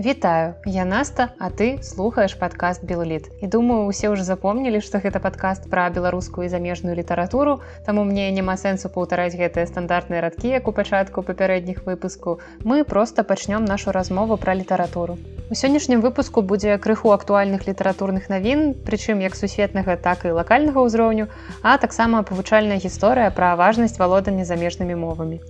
Вітаю, 0.00 0.54
я 0.64 0.84
Наста, 0.84 1.28
а 1.38 1.50
ты 1.50 1.82
слухаеш 1.82 2.34
падкаст 2.34 2.84
Белліт. 2.84 3.28
І 3.42 3.46
думаю, 3.46 3.84
усе 3.84 4.08
ўжо 4.08 4.24
запомнілі, 4.24 4.80
што 4.80 4.96
гэта 4.96 5.20
падкаст 5.20 5.68
пра 5.68 5.92
беларускую 5.92 6.46
і 6.46 6.48
замежную 6.48 6.96
літаратуру. 6.96 7.60
Таму 7.84 8.08
мне 8.08 8.32
няма 8.32 8.56
сэнсу 8.56 8.88
паўтараць 8.88 9.36
гэтыя 9.36 9.68
стандартныя 9.68 10.24
радкі, 10.24 10.56
як 10.56 10.68
у 10.68 10.72
пачатку 10.72 11.20
папярэдніх 11.20 11.84
выпуску. 11.84 12.40
Мы 12.64 12.88
проста 12.88 13.28
пачнём 13.28 13.68
нашу 13.68 13.92
размову 13.92 14.40
пра 14.40 14.56
літаратуру. 14.56 15.20
У 15.50 15.54
сённяшнім 15.54 16.00
выпуску 16.00 16.40
будзе 16.40 16.80
крыху 16.80 17.12
актуальных 17.12 17.68
літаратурных 17.68 18.32
навін, 18.32 18.72
прычым 18.72 19.20
як 19.20 19.36
сусветнага, 19.36 20.00
так 20.00 20.24
і 20.24 20.32
лакальнага 20.32 20.80
ўзроўню, 20.80 21.28
а 21.60 21.76
таксама 21.76 22.24
павучальная 22.24 22.80
гісторыя 22.80 23.28
пра 23.28 23.52
важнасць 23.52 24.00
валодання 24.00 24.48
замежнымі 24.48 24.96
мовамі. 24.96 25.44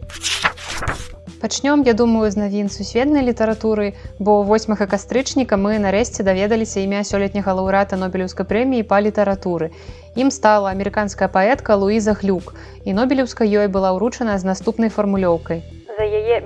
Пачнём 1.41 1.82
я 1.88 1.95
думаю 1.95 2.30
з 2.30 2.36
навін 2.36 2.68
сусветнай 2.68 3.24
літаратуры 3.24 3.95
бо 4.19 4.45
8 4.45 4.77
кастрычніка 4.77 5.56
мы 5.56 5.80
нарэшце 5.80 6.20
даведаліся 6.20 6.84
імя 6.84 7.01
сёлетняга 7.01 7.56
лаўрата 7.56 7.96
нобелеўскай 7.96 8.45
прэміі 8.45 8.84
па 8.84 9.01
літаратуры. 9.01 9.73
Ім 10.20 10.29
стала 10.29 10.68
амерыканская 10.77 11.32
паэтка 11.32 11.80
луіза 11.80 12.12
глюк. 12.12 12.52
І 12.84 12.92
нобелеўска 12.92 13.48
ёй 13.48 13.73
была 13.73 13.96
ўручана 13.96 14.37
з 14.37 14.45
наступнай 14.52 14.92
фармулёўкай 14.92 15.80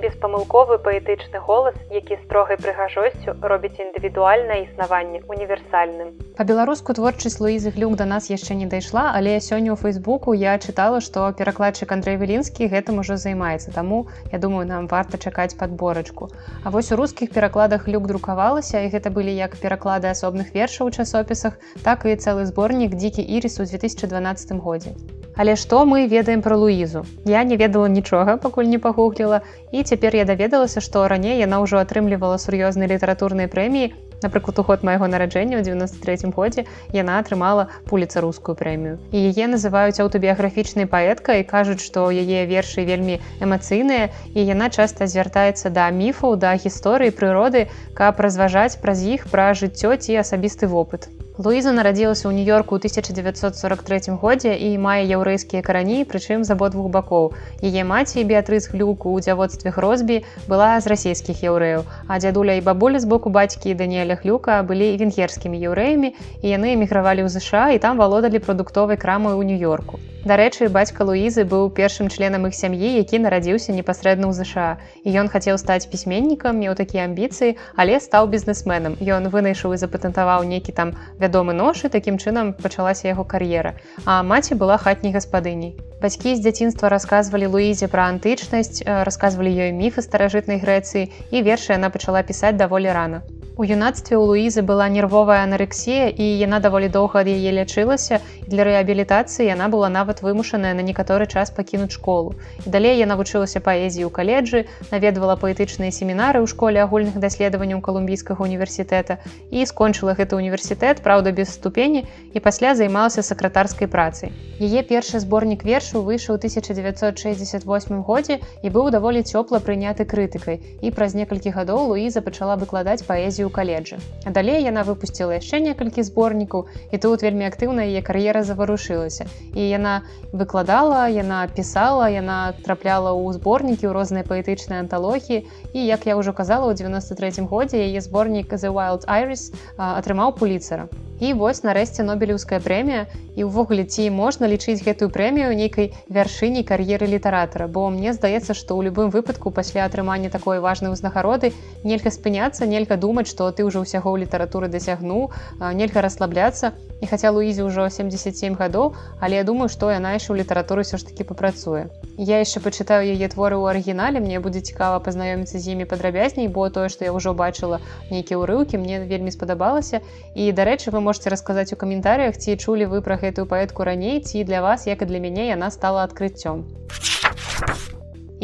беспамылковы 0.02 0.78
паэтычны 0.84 1.40
голас 1.46 1.74
які 1.90 2.18
строгай 2.24 2.58
прыгажосцю 2.60 3.34
робіць 3.40 3.78
індывідуальнае 3.84 4.58
існаванне 4.64 5.22
універсальным. 5.28 6.12
Па-беларуску 6.38 6.94
творчасць 6.98 7.40
луізы 7.40 7.70
глюк 7.76 7.96
да 8.00 8.04
нас 8.04 8.30
яшчэ 8.30 8.58
не 8.60 8.66
дайшла 8.66 9.04
але 9.14 9.34
сёння 9.40 9.74
ў 9.74 9.78
фейсбуку 9.80 10.34
я 10.34 10.54
чытала 10.58 11.00
што 11.00 11.26
перакладчык 11.40 11.92
Андрей 11.96 12.20
вілінскі 12.22 12.70
гэтым 12.74 13.02
ужо 13.04 13.16
займаецца 13.16 13.74
таму 13.74 14.06
я 14.32 14.38
думаю 14.38 14.66
нам 14.70 14.86
варта 14.86 15.18
чакаць 15.18 15.58
падборачку. 15.58 16.30
А 16.64 16.70
вось 16.70 16.92
у 16.92 16.96
рускіх 16.96 17.30
перакладах 17.30 17.88
люк 17.88 18.06
друкавалася 18.06 18.80
і 18.84 18.90
гэта 18.94 19.10
былі 19.10 19.34
як 19.34 19.58
пераклады 19.58 20.10
асобных 20.10 20.54
вершаў 20.54 20.88
у 20.88 20.94
часопісах 20.94 21.60
так 21.82 22.04
і 22.04 22.16
цэлы 22.16 22.46
зборнік 22.46 22.94
дзікі 22.94 23.22
ірис 23.22 23.60
у 23.60 23.68
2012 23.68 24.58
годзе 24.58 24.98
Але 25.36 25.56
што 25.58 25.82
мы 25.82 26.06
ведаем 26.06 26.42
пра 26.42 26.56
луізу? 26.56 27.02
Я 27.26 27.42
не 27.44 27.56
ведала 27.56 27.88
нічога 27.88 28.36
пакуль 28.36 28.70
не 28.70 28.78
пагугліла. 28.78 29.40
І 29.72 29.82
цяпер 29.82 30.14
я 30.16 30.24
даведалася 30.24 30.80
што 30.80 31.08
раней 31.10 31.38
яна 31.42 31.58
ўжо 31.58 31.82
атрымлівала 31.82 32.38
сур'ёзныя 32.38 32.90
літаратурныя 32.94 33.50
прэміі 33.50 33.90
напрыклад 34.26 34.58
уход 34.62 34.86
майго 34.88 35.08
нараджэння 35.12 35.60
ў 35.60 35.64
93 35.68 36.32
годзе 36.36 36.66
яна 36.96 37.18
атрымала 37.22 37.68
пуліца 37.90 38.24
рускую 38.24 38.56
прэмію 38.60 38.96
і 39.12 39.24
яе 39.30 39.48
называюць 39.54 40.00
аўтабіяграфічнай 40.04 40.90
паэткай 40.94 41.44
і 41.44 41.48
кажуць 41.54 41.82
што 41.86 42.08
яе 42.10 42.46
вершы 42.50 42.86
вельмі 42.88 43.20
эмацыйныя 43.48 44.08
і 44.34 44.46
яна 44.52 44.70
часта 44.70 45.10
звяртаецца 45.10 45.74
да 45.80 45.90
міфаў 46.00 46.38
да 46.46 46.56
гісторыі 46.66 47.16
прыроды 47.20 47.68
каб 48.00 48.24
разважаць 48.28 48.80
праз 48.86 49.04
іх 49.16 49.28
пра 49.34 49.52
жыццё 49.62 49.94
ці 50.00 50.20
асабісты 50.24 50.72
вопыт 50.72 51.12
Луіза 51.34 51.74
нарадзілася 51.74 52.30
ў 52.30 52.32
нью-йорку 52.38 52.78
ў 52.78 52.86
1943 52.86 54.14
годзе 54.22 54.54
і 54.54 54.68
мае 54.78 55.02
яўрэйскія 55.02 55.66
карані, 55.66 56.06
прычым 56.06 56.46
з 56.46 56.54
абодвух 56.54 56.86
бакоў. 56.94 57.34
Яе 57.58 57.82
маці 57.82 58.22
Беатрыс 58.22 58.70
глюку 58.70 59.10
ў 59.10 59.26
дзяводстве 59.26 59.74
Грозбі 59.74 60.22
была 60.46 60.78
з 60.78 60.94
расійскіх 60.94 61.42
яўрэяў, 61.42 61.82
а 62.06 62.22
дзядуля 62.22 62.54
і 62.54 62.62
бабуля 62.62 63.02
з 63.02 63.10
боку 63.10 63.34
бацькі 63.34 63.74
Даніэля 63.74 64.13
Хлюка 64.16 64.62
былі 64.62 64.94
венгерскімі 64.96 65.58
яўрэямі 65.58 66.14
і 66.14 66.46
яны 66.46 66.74
эмігравалі 66.78 67.26
ў 67.26 67.28
ЗША 67.28 67.76
і 67.76 67.82
там 67.82 68.00
валодалі 68.00 68.38
прадуктовай 68.38 68.96
крамай 68.96 69.34
у 69.34 69.42
нью-йорку. 69.42 70.00
Дарэчы, 70.24 70.72
бацька 70.72 71.04
Луізы 71.04 71.44
быў 71.44 71.68
першым 71.76 72.08
членам 72.08 72.48
іх 72.48 72.56
сям'і, 72.56 72.96
які 72.96 73.20
нарадзіўся 73.20 73.76
непасрэдна 73.76 74.24
ў 74.24 74.32
ЗША. 74.32 74.80
І 75.04 75.12
ён 75.20 75.28
хацеў 75.28 75.60
стаць 75.60 75.84
пісьменнікам, 75.84 76.56
меў 76.56 76.72
такія 76.80 77.04
амбіцыі, 77.04 77.60
але 77.76 78.00
стаў 78.00 78.32
бізнесменам. 78.32 78.96
Ён 79.04 79.28
вынайшаў 79.28 79.76
і 79.76 79.80
запатэнтаваў 79.84 80.48
нейкі 80.48 80.72
там 80.72 80.96
вядомы 81.20 81.52
нож 81.52 81.84
і 81.84 81.92
такім 81.92 82.16
чынам 82.16 82.56
пачалася 82.56 83.12
яго 83.12 83.28
кар'ера. 83.28 83.76
А 84.08 84.24
маці 84.24 84.56
была 84.56 84.80
хатняй 84.80 85.12
гаспадыняй. 85.12 85.76
Бацькі 86.00 86.32
з 86.36 86.40
дзяцінства 86.40 86.88
расказвалі 86.88 87.52
Луізе 87.52 87.92
пра 87.92 88.08
антычнасць, 88.08 88.80
расказвалі 88.80 89.52
ёй 89.52 89.76
міфы 89.76 90.00
старажытнай 90.00 90.56
Грэцыі 90.56 91.12
і 91.36 91.44
вершы 91.44 91.76
яна 91.76 91.92
пачала 91.92 92.24
пісаць 92.24 92.56
даволі 92.56 92.88
рана. 92.96 93.20
У 93.54 93.62
юнацтве 93.62 94.18
ў 94.18 94.26
Луізы 94.26 94.62
была 94.66 94.88
нервовая 94.90 95.46
анарексія 95.46 96.10
і 96.10 96.26
яна 96.42 96.58
даволі 96.58 96.88
доўга 96.90 97.22
ад 97.22 97.28
яе 97.30 97.54
лячылася. 97.54 98.18
Для 98.50 98.66
рэабілітацыі 98.66 99.46
яна 99.46 99.70
была 99.70 99.86
нават 99.86 100.26
вымушаная 100.26 100.74
на 100.74 100.82
некаторы 100.82 101.30
час 101.30 101.54
пакінуць 101.54 101.94
школу. 101.94 102.34
І 102.66 102.74
далей 102.74 102.98
я 102.98 103.06
навучылася 103.06 103.62
паэзіі 103.62 104.04
ў 104.04 104.10
каледжы, 104.10 104.66
наведвала 104.90 105.38
паэтычныя 105.38 105.94
семінары 105.94 106.42
ў 106.42 106.50
школе 106.50 106.82
агульных 106.82 107.14
даследаванняў 107.22 107.78
калумбійскага 107.78 108.42
універсітэта 108.42 109.22
і 109.54 109.62
скончыла 109.70 110.18
гэты 110.18 110.34
універсітэт, 110.34 111.06
праўда, 111.06 111.30
без 111.30 111.54
ступені 111.54 112.02
і 112.34 112.42
пасля 112.42 112.74
займалася 112.74 113.22
сакратарскай 113.22 113.86
працай. 113.86 114.34
Яе 114.58 114.82
першы 114.82 115.22
зборнік 115.22 115.62
вершу 115.62 116.02
выйшаў 116.02 116.42
1968 116.42 118.02
годзе 118.02 118.42
і 118.62 118.74
быў 118.74 118.90
даволі 118.90 119.22
цёпла 119.22 119.62
прыняты 119.62 120.02
крытыкай. 120.02 120.58
І 120.82 120.90
праз 120.90 121.14
некалькі 121.14 121.54
гадоў 121.54 121.94
Луіза 121.94 122.18
пачала 122.18 122.58
выкладаць 122.58 123.06
паэзію 123.06 123.43
ў 123.44 123.52
каледжы. 123.52 124.00
А 124.24 124.32
далей 124.34 124.64
яна 124.64 124.82
выпусціла 124.88 125.38
яшчэ 125.38 125.60
некалькі 125.60 126.02
зборнікаў 126.02 126.66
і 126.90 126.96
тут 126.98 127.22
вельмі 127.22 127.46
актыўна 127.46 127.84
яе 127.84 128.02
кар'ера 128.02 128.42
заварушылася. 128.42 129.28
І 129.54 129.62
яна 129.68 130.02
выкладала, 130.32 131.06
яна 131.12 131.46
пісала, 131.46 132.08
яна 132.08 132.56
трапляла 132.64 133.12
ў 133.12 133.36
зборнікі 133.38 133.86
ў 133.86 133.92
розныя 133.92 134.24
паэтычныя 134.24 134.82
анталогіі. 134.82 135.44
І 135.72 135.80
як 135.84 136.06
я 136.08 136.16
ўжо 136.16 136.32
казала, 136.32 136.66
у 136.66 136.74
93 136.74 137.44
годзе 137.46 137.84
яе 137.84 138.00
зборнік 138.00 138.50
The 138.50 138.72
Wild 138.72 139.04
Iris 139.06 139.52
атрымаў 139.76 140.34
пуліцара. 140.40 140.88
І 141.20 141.32
вось 141.38 141.62
нарэшце 141.62 142.02
нобелеўская 142.02 142.58
прэмія 142.58 143.06
і 143.38 143.46
ўвогуле 143.46 143.84
ці 143.86 144.10
можна 144.10 144.50
лічыць 144.50 144.82
гэтую 144.82 145.10
прэмію 145.14 145.54
нейкай 145.54 145.92
вяршыні 146.10 146.66
кар'еры 146.66 147.06
літаратара, 147.06 147.66
бо 147.66 147.86
мне 147.90 148.14
здаецца, 148.14 148.54
што 148.54 148.74
ў 148.74 148.90
любым 148.90 149.14
выпадку 149.14 149.54
пасля 149.54 149.86
атрымання 149.86 150.30
такой 150.30 150.58
важнай 150.58 150.90
узнагароды 150.90 151.52
нельга 151.84 152.10
спыняцца, 152.10 152.66
нельга 152.66 152.98
думаць, 152.98 153.30
што 153.30 153.50
ты 153.54 153.62
ўжо 153.62 153.86
ўсяго 153.86 154.10
ў 154.10 154.26
літаратуры 154.26 154.66
дасягнуў, 154.66 155.30
нельга 155.60 156.02
расслабляцца. 156.02 156.74
І 157.02 157.06
хаця 157.06 157.30
Луізе 157.30 157.62
ўжо 157.66 157.90
77 157.90 158.54
гадоў, 158.56 158.94
але 159.20 159.36
я 159.36 159.44
думаю, 159.44 159.68
што 159.68 159.90
яна 159.92 160.14
яшчэ 160.16 160.32
ў 160.32 160.40
літаратуры 160.40 160.82
ўсё 160.86 160.96
ж 160.96 161.04
таки 161.04 161.22
папрацуе. 161.26 161.90
Я 162.16 162.40
яшчэ 162.40 162.64
пачытаю 162.64 163.04
яе 163.04 163.28
творы 163.28 163.60
ў 163.60 163.68
арыгінале, 163.76 164.24
мне 164.24 164.40
будзе 164.40 164.64
цікава 164.64 165.02
пазнаёміцца 165.04 165.60
з 165.60 165.74
імі 165.74 165.84
падрабязней, 165.84 166.48
бо 166.48 166.70
тое, 166.72 166.88
што 166.88 167.04
я 167.04 167.12
ўжо 167.12 167.34
бачыла 167.36 167.82
нейкія 168.08 168.40
ўрыўкі, 168.40 168.80
мне 168.80 169.04
вельмі 169.04 169.34
спадабалася. 169.34 170.00
І 170.32 170.48
дарэчы, 170.56 170.94
вы 170.96 171.03
можете 171.04 171.30
расказаць 171.34 171.72
у 171.76 171.80
каментарях 171.80 172.40
ці 172.40 172.56
чулі 172.56 172.88
вы 172.92 173.04
пра 173.04 173.20
гэтую 173.20 173.44
паэтку 173.50 173.84
раней 173.84 174.20
ці 174.24 174.48
для 174.48 174.64
вас 174.64 174.88
як 174.88 175.04
і 175.04 175.10
для 175.12 175.20
мяне 175.20 175.52
яна 175.52 175.68
стала 175.70 176.08
адкрыццём 176.08 176.64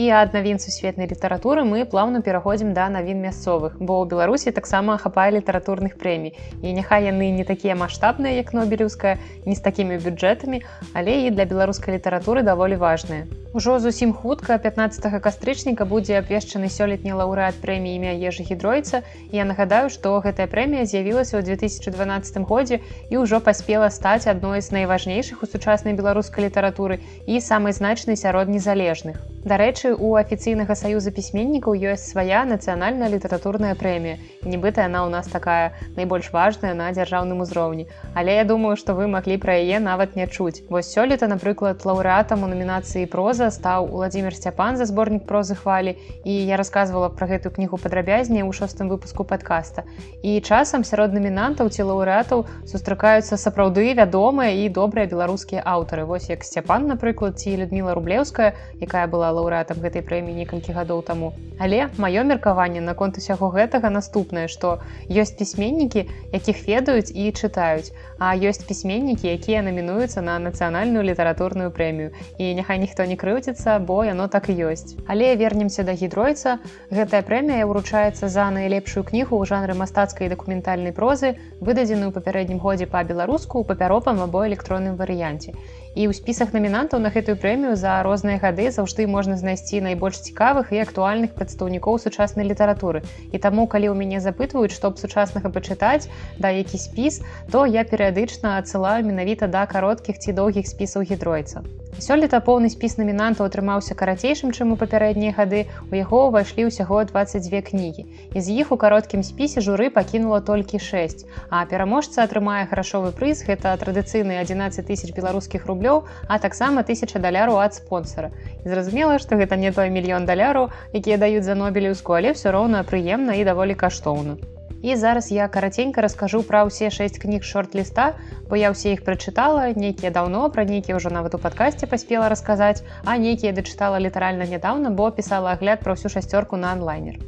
і 0.01 0.09
ад 0.17 0.33
навін 0.37 0.61
сусветнай 0.63 1.09
літаратуры 1.11 1.65
мы 1.69 1.85
плаўна 1.85 2.21
пераходзім 2.27 2.73
да 2.77 2.87
навін 2.93 3.21
мясцовых 3.25 3.77
бо 3.81 3.99
ў 4.01 4.09
беларусі 4.13 4.53
таксама 4.57 4.97
хапае 5.03 5.29
літаратурных 5.37 5.97
прэмій 6.01 6.33
і 6.63 6.73
няхай 6.79 7.11
яны 7.11 7.29
не 7.37 7.45
такія 7.45 7.77
маштабныя 7.81 8.39
як 8.39 8.55
нобелеўская 8.57 9.17
не 9.45 9.57
з 9.59 9.61
такімі 9.67 9.99
бюджэтамі 10.05 10.63
але 10.95 11.17
і 11.27 11.35
для 11.37 11.45
беларускай 11.45 11.99
літаратуры 11.99 12.47
даволі 12.47 12.81
важныя 12.81 13.27
ужо 13.53 13.79
зусім 13.81 14.13
хутка 14.13 14.59
15 14.59 15.23
кастрычніка 15.23 15.85
будзе 15.93 16.19
абвешчаны 16.19 16.71
сёлетні 16.75 17.17
лаўрэат 17.21 17.59
прэміі 17.63 17.97
імя 17.99 18.13
ежы 18.31 18.47
гідройца 18.51 19.03
я 19.39 19.47
нагадаю 19.49 19.91
што 19.95 20.13
гэтая 20.27 20.47
прэмія 20.53 20.87
з'явілася 20.93 21.35
ў 21.39 21.43
2012 21.51 22.47
годзе 22.53 22.79
і 23.11 23.25
ўжо 23.25 23.43
паспела 23.49 23.91
стаць 23.91 24.31
адной 24.31 24.63
з 24.63 24.71
найважнейшых 24.79 25.43
у 25.43 25.51
сучаснай 25.51 25.99
беларускай 25.99 26.47
літаратуры 26.47 27.03
і 27.27 27.43
самай 27.51 27.75
значнай 27.75 28.15
сярод 28.15 28.47
незалежных 28.55 29.19
Дарэчы, 29.41 29.97
у 29.97 30.21
афіцыйнага 30.21 30.75
саюза 30.77 31.11
пісьменнікаў 31.17 31.73
ёсць 31.73 32.13
свая 32.13 32.45
нацыянальная 32.45 33.09
літаратурная 33.09 33.73
прэмія. 33.73 34.21
нібыта 34.45 34.85
яна 34.85 35.01
ў 35.01 35.11
нас 35.17 35.33
такая 35.33 35.73
найбольш 35.97 36.29
важная 36.35 36.75
на 36.77 36.93
дзяржаўным 36.93 37.41
узроўні. 37.41 37.89
Але 38.13 38.37
я 38.37 38.45
думаю, 38.45 38.77
што 38.77 38.93
вы 38.93 39.09
маглі 39.09 39.41
пра 39.41 39.57
яе 39.57 39.81
нават 39.81 40.13
не 40.13 40.27
чуць. 40.29 40.61
Вось 40.69 40.93
сёлета, 40.93 41.25
напрыклад, 41.25 41.81
лаўрэатам 41.89 42.45
у 42.45 42.53
намінацыі 42.53 43.09
проза 43.09 43.40
стаў 43.49 43.89
Владзімир 43.89 44.37
Сцяпан 44.37 44.77
за 44.77 44.85
зборнік 44.85 45.25
прозы 45.25 45.57
хвалі. 45.57 45.97
І 46.29 46.33
я 46.45 46.61
рассказывала 46.61 47.09
пра 47.09 47.25
гэтую 47.33 47.57
кнігу 47.57 47.81
падрабязней 47.81 48.45
у 48.45 48.53
шостым 48.53 48.93
выпуску 48.93 49.25
падкаста. 49.25 49.89
І 50.21 50.45
часам 50.45 50.85
сярод 50.85 51.17
намінантаў 51.17 51.73
ці 51.73 51.89
лаўрэатаў 51.89 52.45
сустракаюцца 52.69 53.41
сапраўды 53.41 53.97
вядомыя 53.97 54.53
і 54.61 54.69
добрыя 54.69 55.09
беларускія 55.09 55.65
аўтары. 55.65 56.05
Вось 56.05 56.29
як 56.29 56.45
Сцяпан, 56.45 56.85
напрыклад, 56.93 57.41
ці 57.41 57.57
Людміла 57.57 57.97
Рублеўская, 57.97 58.53
якая 58.85 59.07
была 59.09 59.33
лаўрэатам 59.33 59.81
гэтай 59.81 60.05
прэміі 60.05 60.37
некалькі 60.45 60.77
гадоў 60.77 61.01
таму. 61.01 61.33
Але 61.57 61.89
маё 61.97 62.29
меркаванне 62.29 62.85
наконт 62.85 63.17
усяго 63.17 63.49
гэтага 63.49 63.89
наступнае, 63.89 64.49
што 64.53 64.83
ёсць 65.09 65.33
пісьменнікі, 65.39 66.05
якіх 66.37 66.67
ведаюць 66.69 67.15
і 67.15 67.33
чытаюць, 67.33 67.95
а 68.19 68.37
ёсць 68.37 68.65
пісьменнікі, 68.67 69.29
якія 69.31 69.63
намінуюцца 69.63 70.21
на 70.21 70.39
нацыянальную 70.43 71.05
літаратурную 71.07 71.71
прэмію. 71.71 72.11
І 72.39 72.55
няхай 72.59 72.79
ніхто 72.83 73.05
не 73.05 73.17
кры 73.17 73.30
скрыўдзіцца 73.31 73.79
бо 73.87 74.03
яно 74.05 74.27
так 74.27 74.51
і 74.51 74.55
ёсць. 74.67 74.99
Але 75.07 75.37
вернемся 75.39 75.87
да 75.87 75.95
гідройца. 75.95 76.59
Гэтая 76.91 77.23
прэмія 77.23 77.63
ўручаецца 77.63 78.27
за 78.27 78.51
найлепшую 78.51 79.07
кнігу 79.07 79.39
ў 79.39 79.47
жанры 79.47 79.75
мастацкай 79.79 80.27
дакументальнай 80.27 80.91
прозы 80.91 81.39
выдадзеную 81.63 82.11
папярэднім 82.11 82.59
годзе 82.59 82.91
па-беларуску 82.91 83.63
ў 83.63 83.71
папяропам 83.71 84.19
або 84.19 84.43
электронным 84.51 84.99
варыянце. 84.99 85.55
І 85.95 86.11
ў 86.11 86.13
спісах 86.15 86.51
намінантаў 86.51 86.99
на 87.07 87.15
гэтую 87.15 87.39
прэмію 87.39 87.79
за 87.79 88.03
розныя 88.03 88.43
гады 88.43 88.67
заўжды 88.75 89.07
можна 89.07 89.39
знайсці 89.39 89.79
найбольш 89.87 90.19
цікавых 90.27 90.75
і 90.75 90.83
актуальных 90.83 91.31
прадстаўнікоў 91.39 92.03
сучаснай 92.03 92.51
літаратуры. 92.51 93.07
І 93.31 93.39
таму 93.39 93.71
калі 93.71 93.91
ў 93.91 93.97
мяне 93.99 94.19
запытваюць 94.19 94.75
што 94.75 94.91
б 94.91 94.99
сучаснага 94.99 95.55
пачытаць 95.55 96.11
да 96.39 96.51
які 96.51 96.83
спіс 96.83 97.23
то 97.55 97.63
я 97.63 97.87
перыядычна 97.87 98.59
адсылаю 98.59 99.07
менавіта 99.07 99.47
да 99.47 99.67
кароткіх 99.71 100.19
ці 100.19 100.35
доўгіх 100.35 100.67
спісаў 100.67 101.07
гідройца 101.07 101.63
сёлета 101.99 102.39
поўны 102.45 102.71
спіс 102.71 102.97
намінантаў 103.01 103.51
атрымаўся 103.51 103.99
карацейшым 103.99 104.55
чым 104.55 104.73
у 104.73 104.77
папярэднія 104.77 105.35
гады. 105.35 105.67
У 105.91 105.95
яго 105.99 106.29
ўвайшлі 106.29 106.71
ўсяго 106.71 107.03
22 107.11 107.63
кнігі. 107.67 108.07
З 108.37 108.47
іх 108.63 108.71
у 108.71 108.77
кароткім 108.77 109.27
спісе 109.27 109.65
журы 109.65 109.91
пакінула 109.91 110.41
толькі 110.41 110.79
6 110.79 111.27
а 111.51 111.65
пераможца 111.67 112.23
атрымае 112.23 112.69
грашовы 112.71 113.11
прыз 113.17 113.43
гэта 113.49 113.75
традыцыйны 113.83 114.39
11 114.43 114.87
тысяч 114.87 115.11
беларускіх 115.17 115.67
рублёў 115.67 116.05
а 116.29 116.39
таксама 116.39 116.85
тысяча 116.87 117.19
даляру 117.19 117.59
ад 117.65 117.75
спонсора 117.75 118.31
зразумела 118.65 119.19
што 119.19 119.41
гэта 119.41 119.57
не 119.57 119.73
той 119.73 119.91
мільён 119.91 120.31
даляру 120.31 120.71
якія 120.93 121.19
даюць 121.19 121.45
за 121.49 121.59
нобелеўску 121.59 122.17
але 122.21 122.33
все 122.39 122.55
роўна 122.55 122.87
прыемна 122.87 123.39
і 123.41 123.45
даволі 123.45 123.75
каштоўна 123.75 124.60
і 124.83 124.97
зараз 124.97 125.31
я 125.33 125.49
караценька 125.49 126.01
раскажу 126.01 126.43
пра 126.43 126.65
ўсе 126.69 126.89
шэсць 126.89 127.21
кніг 127.21 127.45
шорт-ліста 127.45 128.17
бо 128.49 128.57
я 128.57 128.73
ўсе 128.73 128.97
іх 128.97 129.05
прачытала 129.05 129.71
нейкія 129.77 130.11
даўно 130.11 130.49
пра 130.55 130.65
нейкія 130.65 130.97
ўжо 130.97 131.13
нават 131.13 131.37
у 131.37 131.43
падкасці 131.43 131.91
паспела 131.91 132.33
расказаць 132.33 132.83
а 133.05 133.17
нейкія 133.17 133.53
дачытала 133.53 134.01
літаральна 134.01 134.49
нядаўна 134.49 134.91
бо 134.91 135.11
пісала 135.13 135.53
агляд 135.55 135.85
пра 135.85 135.99
ўсю 135.99 136.09
шасцёрку 136.09 136.57
на 136.57 136.73
онлайнер 136.73 137.21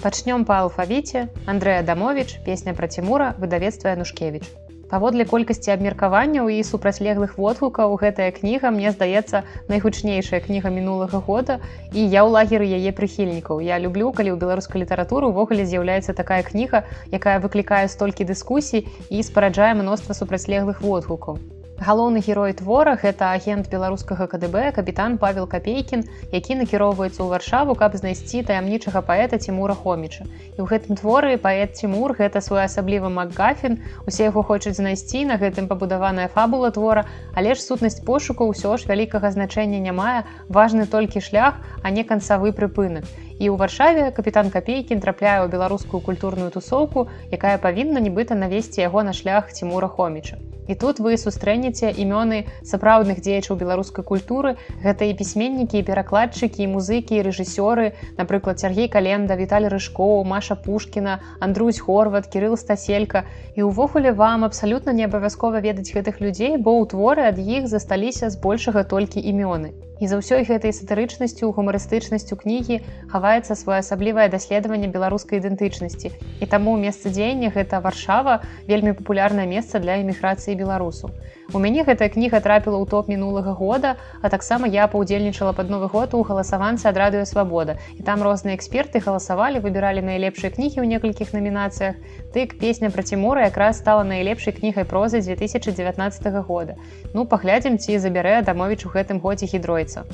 пачнём 0.00 0.48
па 0.48 0.64
алфавіце. 0.64 1.28
Андрэя 1.44 1.84
дамович 1.84 2.40
песня 2.44 2.72
пра 2.72 2.88
цімура 2.88 3.36
выдавецтва 3.36 3.92
янушкевич 3.92 4.48
паводле 4.90 5.24
колькасці 5.24 5.70
абмеркаванняў 5.74 6.50
і 6.50 6.58
супрацьлеглых 6.66 7.38
водгукаў 7.38 7.94
гэтая 8.02 8.30
кніга 8.34 8.74
мне 8.74 8.90
здаецца 8.96 9.44
найгучнейшая 9.70 10.42
кніга 10.46 10.74
мінулага 10.74 11.22
года. 11.22 11.60
І 11.94 12.02
я 12.02 12.26
ў 12.26 12.34
лагеры 12.34 12.66
яе 12.66 12.90
прыхільнікаў. 12.90 13.62
Я 13.62 13.78
люблю 13.78 14.10
калі 14.10 14.34
ў 14.34 14.40
беларускай 14.42 14.82
літаратуры 14.82 15.30
увогуле 15.30 15.62
з'яўляецца 15.68 16.16
такая 16.18 16.42
кніга 16.42 16.84
якая 17.14 17.38
выклікае 17.38 17.86
столькі 17.88 18.26
дыскусій 18.26 18.84
і 19.08 19.22
спараджае 19.22 19.72
мноства 19.78 20.18
супрацьлеглых 20.18 20.82
водгукаў 20.82 21.59
галоўны 21.80 22.20
герой 22.20 22.52
твора 22.52 22.92
гэта 23.00 23.32
агент 23.32 23.68
беларускага 23.72 24.26
кДб 24.28 24.68
капітан 24.76 25.16
павел 25.16 25.46
капейкін 25.48 26.04
які 26.28 26.56
накіроўваецца 26.60 27.16
ў 27.24 27.28
варшаву 27.32 27.76
каб 27.82 27.96
знайсці 27.96 28.42
таямнічага 28.50 29.00
паэта 29.00 29.40
цімура 29.40 29.72
хоміча. 29.72 30.28
І 30.28 30.60
ў 30.60 30.66
гэтым 30.68 31.00
творы 31.00 31.40
паэт 31.40 31.80
цімур 31.80 32.12
гэта 32.20 32.44
своеасаблівы 32.44 33.08
макгафін. 33.08 33.80
Усе 34.04 34.28
яго 34.28 34.44
хочуць 34.44 34.76
знайсці 34.76 35.24
на 35.32 35.40
гэтым 35.40 35.72
пабудаваная 35.72 36.28
фабула 36.28 36.68
твора. 36.68 37.08
Але 37.32 37.56
ж 37.56 37.64
сутнасць 37.64 38.04
пошуку 38.04 38.52
ўсё 38.52 38.76
ж 38.76 38.84
вялікага 38.84 39.32
значэння 39.32 39.80
не 39.80 39.96
мае. 39.96 40.28
Важны 40.52 40.84
толькі 40.84 41.24
шлях 41.24 41.64
а 41.80 41.88
не 41.88 42.04
канцавы 42.04 42.52
прыпынак. 42.52 43.08
І 43.40 43.48
ў 43.48 43.56
варшаве 43.56 44.12
капітан 44.12 44.52
капейкін 44.52 45.00
трапляе 45.00 45.40
ў 45.40 45.48
беларускую 45.48 46.04
культурную 46.04 46.52
тусоўку 46.52 47.08
якая 47.32 47.56
павінна 47.56 48.04
нібыта 48.04 48.36
навесці 48.36 48.84
яго 48.84 49.00
на 49.00 49.16
шлях 49.16 49.48
цімура 49.48 49.88
хоміча 49.88 50.36
І 50.70 50.74
тут 50.78 51.00
вы 51.02 51.16
сустрэнеце 51.18 51.90
імёны 51.90 52.36
сапраўдных 52.62 53.18
дзеячаў 53.26 53.58
беларускай 53.58 54.06
культуры. 54.06 54.54
Гэта 54.84 55.10
і 55.10 55.16
пісьменнікі, 55.18 55.82
і 55.82 55.86
перакладчыкі, 55.88 56.62
і 56.62 56.70
музыкі, 56.76 57.18
і 57.18 57.24
рэжысёры, 57.26 57.98
напрыклад, 58.14 58.62
Сергей 58.62 58.86
Календа, 58.86 59.34
Віталь 59.34 59.66
Рыжкоў, 59.66 60.22
Маша 60.22 60.54
Пушкіна, 60.54 61.18
Андрусь 61.42 61.82
Хорват, 61.82 62.30
Кірыл 62.30 62.54
Стаселька. 62.54 63.26
І 63.58 63.66
ўвогуле 63.66 64.14
вам 64.14 64.46
абсалютна 64.46 64.94
не 64.94 65.10
абавязкова 65.10 65.58
ведаць 65.58 65.90
гэтых 65.90 66.22
людзей, 66.22 66.54
бо 66.54 66.78
ў 66.78 66.86
творы 66.86 67.26
ад 67.26 67.42
іх 67.42 67.66
засталіся 67.66 68.30
збольшага 68.30 68.86
толькі 68.86 69.18
імёны. 69.18 69.89
І 70.00 70.08
за 70.08 70.16
ўсёй 70.16 70.48
гэтай 70.48 70.72
сатырычнасцю 70.72 71.52
гумарыстычнасцю 71.52 72.40
кнігі 72.40 72.80
хаваецца 73.12 73.52
своеасаблівае 73.52 74.32
даследаванне 74.32 74.88
беларускай 74.88 75.44
ідэнтычнасці. 75.44 76.08
І 76.40 76.44
таму 76.48 76.76
месца 76.80 77.12
дзеяння 77.12 77.52
гэта 77.52 77.84
варшава 77.84 78.40
вельмі 78.64 78.96
папулярнае 78.96 79.44
месца 79.44 79.76
для 79.76 80.00
эміграцыі 80.00 80.56
беларусу. 80.56 81.12
У 81.52 81.58
мяне 81.58 81.82
гэтая 81.82 82.06
кніга 82.14 82.38
трапіла 82.38 82.78
ў 82.78 82.86
топ 82.86 83.10
мінулага 83.10 83.52
года, 83.58 83.96
а 84.22 84.30
таксама 84.30 84.70
я 84.70 84.86
паўдзельнічала 84.86 85.50
пад 85.50 85.66
новы 85.66 85.88
год 85.90 86.14
у 86.14 86.22
галасаванцы 86.22 86.86
ад 86.86 86.94
радыё 86.94 87.26
свабода. 87.26 87.74
І 87.98 88.06
там 88.06 88.22
розныя 88.22 88.54
эксперты 88.54 89.02
галасавалі, 89.02 89.58
выбіралі 89.58 90.04
найлепшыя 90.06 90.54
кнігі 90.54 90.78
ў 90.78 90.86
некалькіх 90.86 91.34
намінацыях. 91.34 91.98
Тык 92.30 92.54
песня 92.62 92.90
пра 92.94 93.02
цімура 93.02 93.50
якраз 93.50 93.82
стала 93.82 94.06
найлепшай 94.06 94.54
кнігай 94.54 94.86
прозы 94.86 95.18
2019 95.26 96.30
года. 96.46 96.78
Ну 97.14 97.26
паглядзім, 97.26 97.82
ці 97.82 97.98
забярэ 97.98 98.46
дамовіч 98.46 98.86
у 98.86 98.94
гэтым 98.94 99.18
годзе 99.18 99.50
гідройца. 99.50 100.06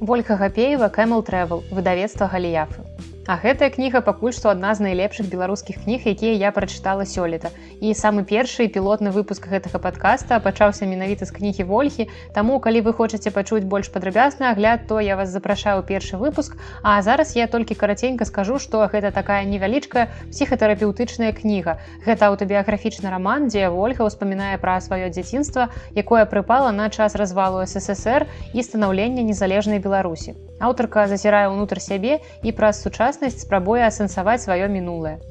Волька 0.00 0.34
Гапеева 0.34 0.90
Кэмл 0.90 1.22
Трэвел, 1.22 1.62
выдавецтва 1.70 2.26
галіяфы. 2.26 2.93
А 3.26 3.38
гэтая 3.40 3.72
кніга 3.72 4.02
пакуль 4.04 4.34
што 4.36 4.50
адна 4.52 4.74
з 4.76 4.84
найлепшых 4.84 5.30
беларускіх 5.32 5.78
кніг, 5.84 6.04
якія 6.04 6.36
я 6.36 6.50
прачытала 6.52 7.08
сёлета. 7.08 7.48
І 7.80 7.96
самы 7.96 8.20
першы 8.28 8.68
пілотны 8.68 9.12
выпуск 9.16 9.48
гэтага 9.48 9.80
падкаста 9.80 10.40
пачаўся 10.44 10.84
менавіта 10.84 11.24
з 11.24 11.32
кнігі 11.32 11.64
ольхі. 11.64 12.04
Таму 12.36 12.60
калі 12.60 12.84
вы 12.84 12.92
хочаце 12.92 13.32
пачуць 13.32 13.64
больш 13.64 13.88
падрабязны 13.88 14.52
агляд, 14.52 14.84
то 14.88 15.00
я 15.00 15.16
вас 15.16 15.32
запрашаю 15.32 15.80
першы 15.82 16.20
выпуск. 16.20 16.60
А 16.82 17.00
зараз 17.00 17.32
я 17.32 17.48
толькі 17.48 17.72
караценька 17.72 18.28
скажу, 18.28 18.58
што 18.60 18.84
гэта 18.92 19.08
такая 19.08 19.48
невялічкая 19.48 20.12
псіхатэрапеўтычная 20.28 21.32
кніга. 21.32 21.80
Гэта 22.04 22.28
аўтабіяграфічны 22.28 23.08
раман, 23.08 23.48
дзе 23.48 23.72
ольга 23.72 24.04
ўспамінае 24.04 24.60
пра 24.60 24.76
сваё 24.84 25.08
дзяцінства, 25.08 25.72
якое 25.96 26.28
прыпала 26.28 26.76
на 26.76 26.92
час 26.92 27.16
развалу 27.16 27.64
ССР 27.64 28.28
і 28.52 28.60
станаўлення 28.60 29.24
незалежнай 29.24 29.80
Беларусі. 29.80 30.36
Аўтарка 30.60 31.08
зазірае 31.10 31.48
ўнутр 31.50 31.80
сябе 31.82 32.20
і 32.42 32.52
праз 32.52 32.78
сучаснасць 33.14 33.46
спрабуе 33.46 33.82
асэнсаваць 33.86 34.42
сваё 34.42 34.66
мінулае. 34.66 35.22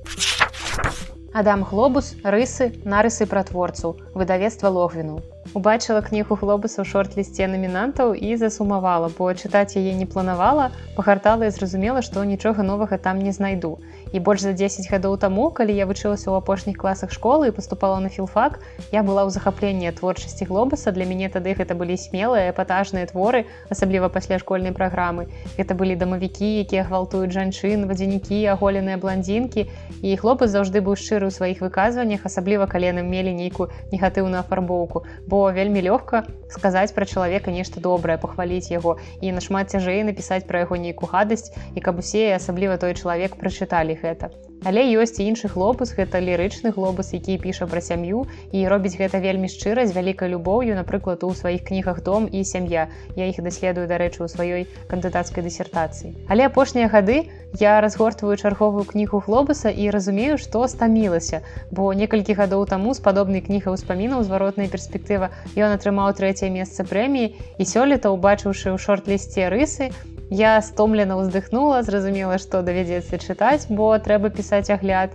Адам 1.35 1.63
хлобус, 1.67 2.13
рысы, 2.23 2.71
нарысы 2.87 3.27
пра 3.27 3.43
творцаў, 3.43 3.97
выдавецтва 4.15 4.69
логвіну. 4.71 5.19
Убачыла 5.51 5.99
кнігу 6.05 6.37
хлобуса 6.39 6.79
ў 6.79 6.87
шорт-лісце 6.87 7.49
намінантаў 7.51 8.15
і 8.15 8.37
засумавала, 8.39 9.11
бо 9.17 9.27
чытаць 9.35 9.75
яе 9.75 9.91
не 9.99 10.07
планавала, 10.07 10.71
пагартала 10.95 11.49
і 11.49 11.51
зразумела, 11.51 11.99
што 11.99 12.23
нічога 12.23 12.63
новага 12.63 12.95
там 12.95 13.19
не 13.19 13.35
знайду. 13.35 13.75
І 14.13 14.21
больш 14.21 14.45
за 14.45 14.53
10 14.53 14.85
гадоў 14.93 15.17
таму, 15.17 15.49
калі 15.49 15.73
я 15.73 15.89
вучылася 15.89 16.29
ў 16.29 16.37
апошніх 16.37 16.77
класах 16.77 17.09
школы 17.09 17.49
і 17.49 17.55
паступала 17.57 17.97
на 17.97 18.13
філфак, 18.13 18.61
я 18.93 19.01
была 19.01 19.25
ў 19.25 19.33
захапленні 19.33 19.89
творчасці 19.89 20.45
глобуса. 20.45 20.93
Для 20.93 21.09
мяне 21.09 21.33
тады 21.33 21.57
гэта 21.57 21.73
былі 21.73 21.97
смелыя 21.97 22.53
эпатажныя 22.53 23.09
творы, 23.09 23.49
асабліва 23.73 24.13
пасля 24.13 24.37
школьнай 24.37 24.69
праграмы. 24.69 25.33
Гэта 25.57 25.73
былі 25.73 25.97
дамавікі, 25.97 26.45
якія 26.61 26.85
гвалтуюць 26.85 27.33
жанчын, 27.33 27.89
вадзянікі, 27.89 28.37
аголеныя 28.53 29.01
бландзінкі. 29.01 29.65
І 30.05 30.09
хлопец 30.21 30.53
заўжды 30.53 30.85
быў 30.85 30.93
шчыры 30.93 31.25
ў 31.25 31.33
сваіх 31.33 31.65
выказваннях, 31.65 32.29
асабліва 32.29 32.69
калі 32.69 32.93
яны 32.93 33.01
мелі 33.01 33.33
нейкую 33.33 33.73
негатыўную 33.89 34.45
афарбоўку. 34.45 35.09
Бо 35.25 35.49
вельмі 35.49 35.81
лёгка 35.81 36.29
сказаць 36.53 36.93
пра 36.93 37.09
чалавека 37.09 37.49
нешта 37.49 37.81
добрае, 37.81 38.21
пахваліць 38.21 38.69
яго 38.69 39.01
і 39.25 39.33
нашмат 39.33 39.73
цяжэй 39.73 40.05
напісаць 40.05 40.45
пра 40.45 40.61
яго 40.69 40.77
нейкую 40.77 41.09
гадасць 41.09 41.49
і 41.73 41.81
каб 41.81 41.97
усе 41.97 42.29
асабліва 42.37 42.77
той 42.77 42.93
чалавек 42.93 43.41
прачыталі 43.41 43.97
гэта. 44.03 44.29
Але 44.63 44.83
ёсць 44.95 45.19
і 45.19 45.27
іншы 45.27 45.51
глобус, 45.51 45.91
гэта 45.95 46.23
лірычны 46.23 46.71
глобус, 46.71 47.11
які 47.11 47.35
піша 47.35 47.67
пра 47.67 47.83
сям'ю 47.83 48.23
і 48.55 48.63
робіць 48.71 48.95
гэта 48.95 49.19
вельмі 49.19 49.51
шчыра 49.51 49.83
з 49.83 49.91
вялікай 49.91 50.31
любоўю, 50.31 50.75
напрыклад, 50.79 51.23
у 51.27 51.33
сваіх 51.35 51.67
кнігах 51.67 51.99
дом 52.03 52.29
і 52.31 52.43
сям'я. 52.47 52.87
Я 53.19 53.27
іх 53.27 53.43
даследую, 53.43 53.87
дарэчы, 53.91 54.23
у 54.23 54.31
сваёй 54.31 54.67
кандыдацкай 54.87 55.43
дысертацыі. 55.43 56.15
Але 56.31 56.47
апошнія 56.47 56.87
гады 56.87 57.27
я 57.59 57.81
разгортваю 57.81 58.37
чарговую 58.37 58.87
кнігу 58.87 59.19
глобуса 59.27 59.69
і 59.69 59.91
разумею, 59.91 60.39
што 60.39 60.63
стамілася, 60.67 61.43
бо 61.71 61.91
некалькі 61.93 62.33
гадоў 62.39 62.65
таму 62.65 62.95
з 62.95 63.03
падобнай 63.03 63.43
кнігай 63.43 63.75
успамінаў 63.75 64.23
зваротная 64.23 64.71
перспектыва 64.71 65.29
ён 65.59 65.75
атрымаў 65.75 66.15
трэцяе 66.15 66.49
месца 66.49 66.87
прэміі 66.87 67.35
і 67.59 67.63
сёлета 67.67 68.15
убачыўшы 68.15 68.71
ў 68.71 68.77
шорт-лісце 68.79 69.51
рысы, 69.51 69.91
Я 70.29 70.61
стомлена 70.61 71.17
ўздыхнула, 71.19 71.83
зразумела, 71.83 72.37
што 72.37 72.61
давядзецца 72.63 73.19
чытаць, 73.19 73.67
бо 73.69 73.91
трэба 73.99 74.29
пісаць 74.29 74.69
агляд 74.69 75.11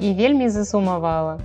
і 0.00 0.12
вельмі 0.16 0.48
засумавала. 0.48 1.38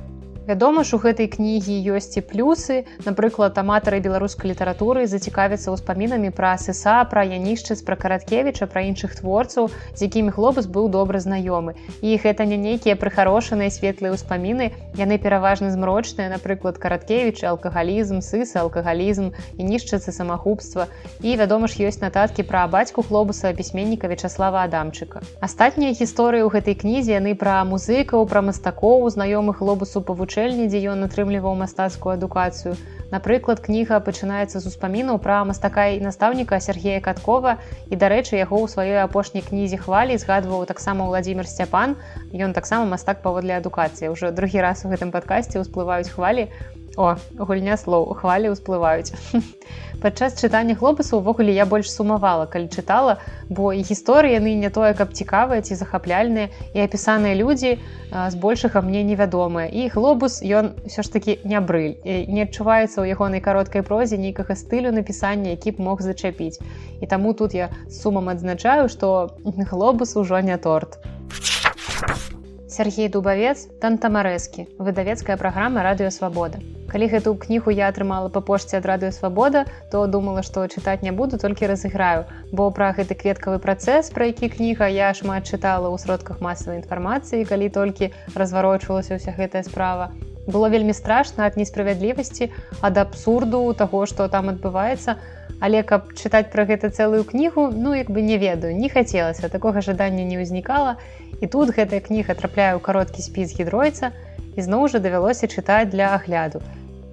Вядома 0.48 0.84
ж 0.86 0.94
у 0.94 1.02
гэтай 1.02 1.25
кнігі 1.25 1.74
ёсць 1.98 2.14
і 2.14 2.22
плюсы. 2.22 2.86
Напрыклад 3.02 3.58
аматары 3.58 3.98
беларускай 3.98 4.54
літаратуры 4.54 5.10
зацікавіцца 5.10 5.74
ўспамінамі 5.74 6.30
пра 6.30 6.54
сыса 6.62 7.02
пра 7.10 7.25
янішчыц 7.25 7.82
пра 7.82 7.98
караткевіча 7.98 8.70
пра 8.70 8.86
іншых 8.86 9.18
творцаў 9.18 9.74
з 9.74 10.00
якімі 10.06 10.30
хлопец 10.38 10.70
быў 10.70 10.86
добра 10.94 11.18
знаёмы. 11.18 11.74
І 12.06 12.22
гэта 12.22 12.46
не 12.46 12.62
нейкія 12.62 12.94
прыхарошаныя 12.94 13.74
светлыя 13.74 14.14
ўспаміны 14.14 14.70
яны 14.94 15.18
пераважна 15.18 15.74
змрочныя 15.74 16.30
напрыклад 16.30 16.78
караткевічы 16.78 17.50
алкагалізм 17.50 18.22
сыса 18.22 18.62
алкагалізм 18.62 19.34
і 19.58 19.62
нішчыцы 19.66 20.14
самагубства 20.14 20.86
і 21.25 21.34
вядома 21.42 21.66
ж 21.66 21.90
ёсць 21.90 22.06
нататкі 22.06 22.46
пра 22.46 22.70
бацьку 22.70 23.02
хлобуса 23.02 23.50
пісьменніка 23.50 24.06
вячаслава 24.06 24.62
адамчыка. 24.70 25.25
Астатнія 25.42 25.98
гісторыі 25.98 26.46
ў 26.46 26.54
гэтай 26.54 26.78
кнізе 26.78 27.18
яны 27.18 27.34
пра 27.34 27.66
музыкаў 27.66 28.30
пра 28.30 28.46
мастакоў 28.46 29.10
знаёмых 29.10 29.66
глобусу 29.66 30.06
павучы 30.06 30.35
вучэльні, 30.36 30.68
дзе 30.68 30.92
ён 30.92 31.08
атрымліваў 31.08 31.56
мастацкую 31.56 32.20
адукацыю. 32.20 32.75
Напрыклад, 33.08 33.63
кніга 33.63 34.04
пачынаецца 34.04 34.60
з 34.60 34.68
успамінаў 34.68 35.15
пра 35.24 35.48
мастака 35.48 35.96
і 35.96 36.04
настаўніка 36.04 36.60
Сергея 36.60 37.00
Каткова 37.00 37.56
і, 37.88 37.96
дарэчы, 37.96 38.36
яго 38.36 38.60
ў 38.60 38.68
сваёй 38.68 39.00
апошняй 39.00 39.48
кнізе 39.48 39.80
хвалі 39.80 40.20
згадваў 40.20 40.68
таксама 40.68 41.08
Владзімир 41.08 41.48
Сцяпан. 41.48 41.96
Ён 42.36 42.51
таксама 42.51 42.84
мастак 42.84 43.24
паводле 43.24 43.56
адукацыі. 43.56 44.12
Ўжо 44.12 44.36
другі 44.36 44.60
раз 44.60 44.84
у 44.84 44.92
гэтым 44.92 45.15
падкасці 45.15 45.63
ўсплываюць 45.63 46.12
хвалі. 46.12 46.51
О 46.96 47.16
гульня 47.36 47.75
слоў 47.78 48.14
хвалі 48.16 48.56
ўсплываюць. 48.56 49.12
падчас 50.06 50.36
чытання 50.40 50.75
хлопусу 50.75 51.18
увогуле 51.18 51.52
я 51.56 51.66
больш 51.66 51.90
сумавала 51.92 52.46
калі 52.46 52.70
чытала 52.70 53.18
бо 53.50 53.74
і 53.74 53.82
гісторыі 53.82 54.38
яны 54.38 54.54
не 54.56 54.70
тое 54.70 54.94
каб 54.94 55.12
цікавыя 55.12 55.66
ці 55.66 55.75
захапляльныя 55.75 56.52
і 56.74 56.80
апісаныя 56.86 57.36
людзі 57.36 57.80
збольшага 58.12 58.82
мне 58.86 59.04
невядомыя. 59.04 59.68
І 59.68 59.90
глобус 59.90 60.40
ён 60.46 60.78
ўсё 60.86 61.02
ж 61.02 61.12
таки 61.12 61.40
не 61.44 61.60
брыль. 61.60 61.98
Не 62.06 62.46
адчуваецца 62.48 63.02
ў 63.02 63.12
ягонай 63.18 63.42
кароткай 63.42 63.82
прозе 63.82 64.22
нейкага 64.22 64.56
стылю 64.56 64.94
напісання 64.96 65.58
які 65.58 65.75
б 65.75 65.82
мог 65.90 66.06
зачапіць. 66.06 66.62
І 67.02 67.06
таму 67.10 67.34
тут 67.34 67.58
я 67.58 67.74
сумам 67.90 68.30
адзначаю 68.30 68.88
што 68.88 69.36
глобус 69.44 70.16
ужо 70.16 70.40
не 70.40 70.58
торт 70.58 71.00
Сергей 72.75 73.08
дубавец 73.08 73.67
тантамарэскі 73.79 74.67
выдавецкая 74.84 75.38
праграма 75.39 75.84
радыёвабода 75.88 76.60
калі 76.91 77.08
гэту 77.12 77.32
кнігу 77.39 77.72
я 77.75 77.88
атрымала 77.91 78.29
па 78.32 78.41
пошце 78.50 78.77
ад 78.79 78.86
радыё 78.89 79.12
свабода 79.15 79.63
то 79.91 80.03
думала 80.12 80.44
што 80.48 80.65
чытаць 80.67 81.03
не 81.08 81.12
буду 81.12 81.39
толькі 81.41 81.67
разыграю. 81.72 82.25
Бо 82.51 82.67
пра 82.75 82.91
гэты 82.98 83.15
кветкавы 83.20 83.60
працэс 83.63 84.12
пра 84.15 84.27
які 84.32 84.51
кніга 84.53 84.88
я 84.91 85.13
шмат 85.15 85.48
чытала 85.48 85.88
ў 85.88 85.96
сродках 86.03 86.44
масавай 86.44 86.79
інфармацыі 86.84 87.48
калі 87.51 87.72
толькі 87.79 88.12
разварочвалася 88.36 89.20
ўся 89.20 89.36
гэтая 89.39 89.63
справа. 89.67 90.12
Было 90.48 90.70
вельмі 90.70 90.94
страшна 90.94 91.48
ад 91.50 91.58
несправядлівасці 91.60 92.51
ад 92.79 92.96
абсурду 93.01 93.65
таго 93.74 94.05
што 94.05 94.27
там 94.27 94.51
адбываецца 94.53 95.15
але 95.60 95.84
каб 95.84 96.12
чытаць 96.14 96.50
пра 96.54 96.66
гэта 96.70 96.90
цэлую 96.90 97.24
кнігу 97.24 97.70
ну 97.72 97.94
як 97.96 98.12
бы 98.12 98.22
не 98.22 98.38
ведаю 98.38 98.76
не 98.76 98.90
хацелася 98.90 99.50
такога 99.50 99.82
жадання 99.82 100.24
не 100.24 100.42
ўзнікала. 100.42 100.98
І 101.42 101.48
тут 101.48 101.76
гэтая 101.76 102.00
кніга 102.00 102.36
трапляе 102.36 102.76
ў 102.76 102.82
кароткі 102.84 103.22
спіс 103.22 103.56
гідройца 103.60 104.12
ізноў 104.56 104.88
жа 104.92 105.00
давялося 105.04 105.48
чытаць 105.48 105.92
для 105.92 106.16
агляду. 106.16 106.64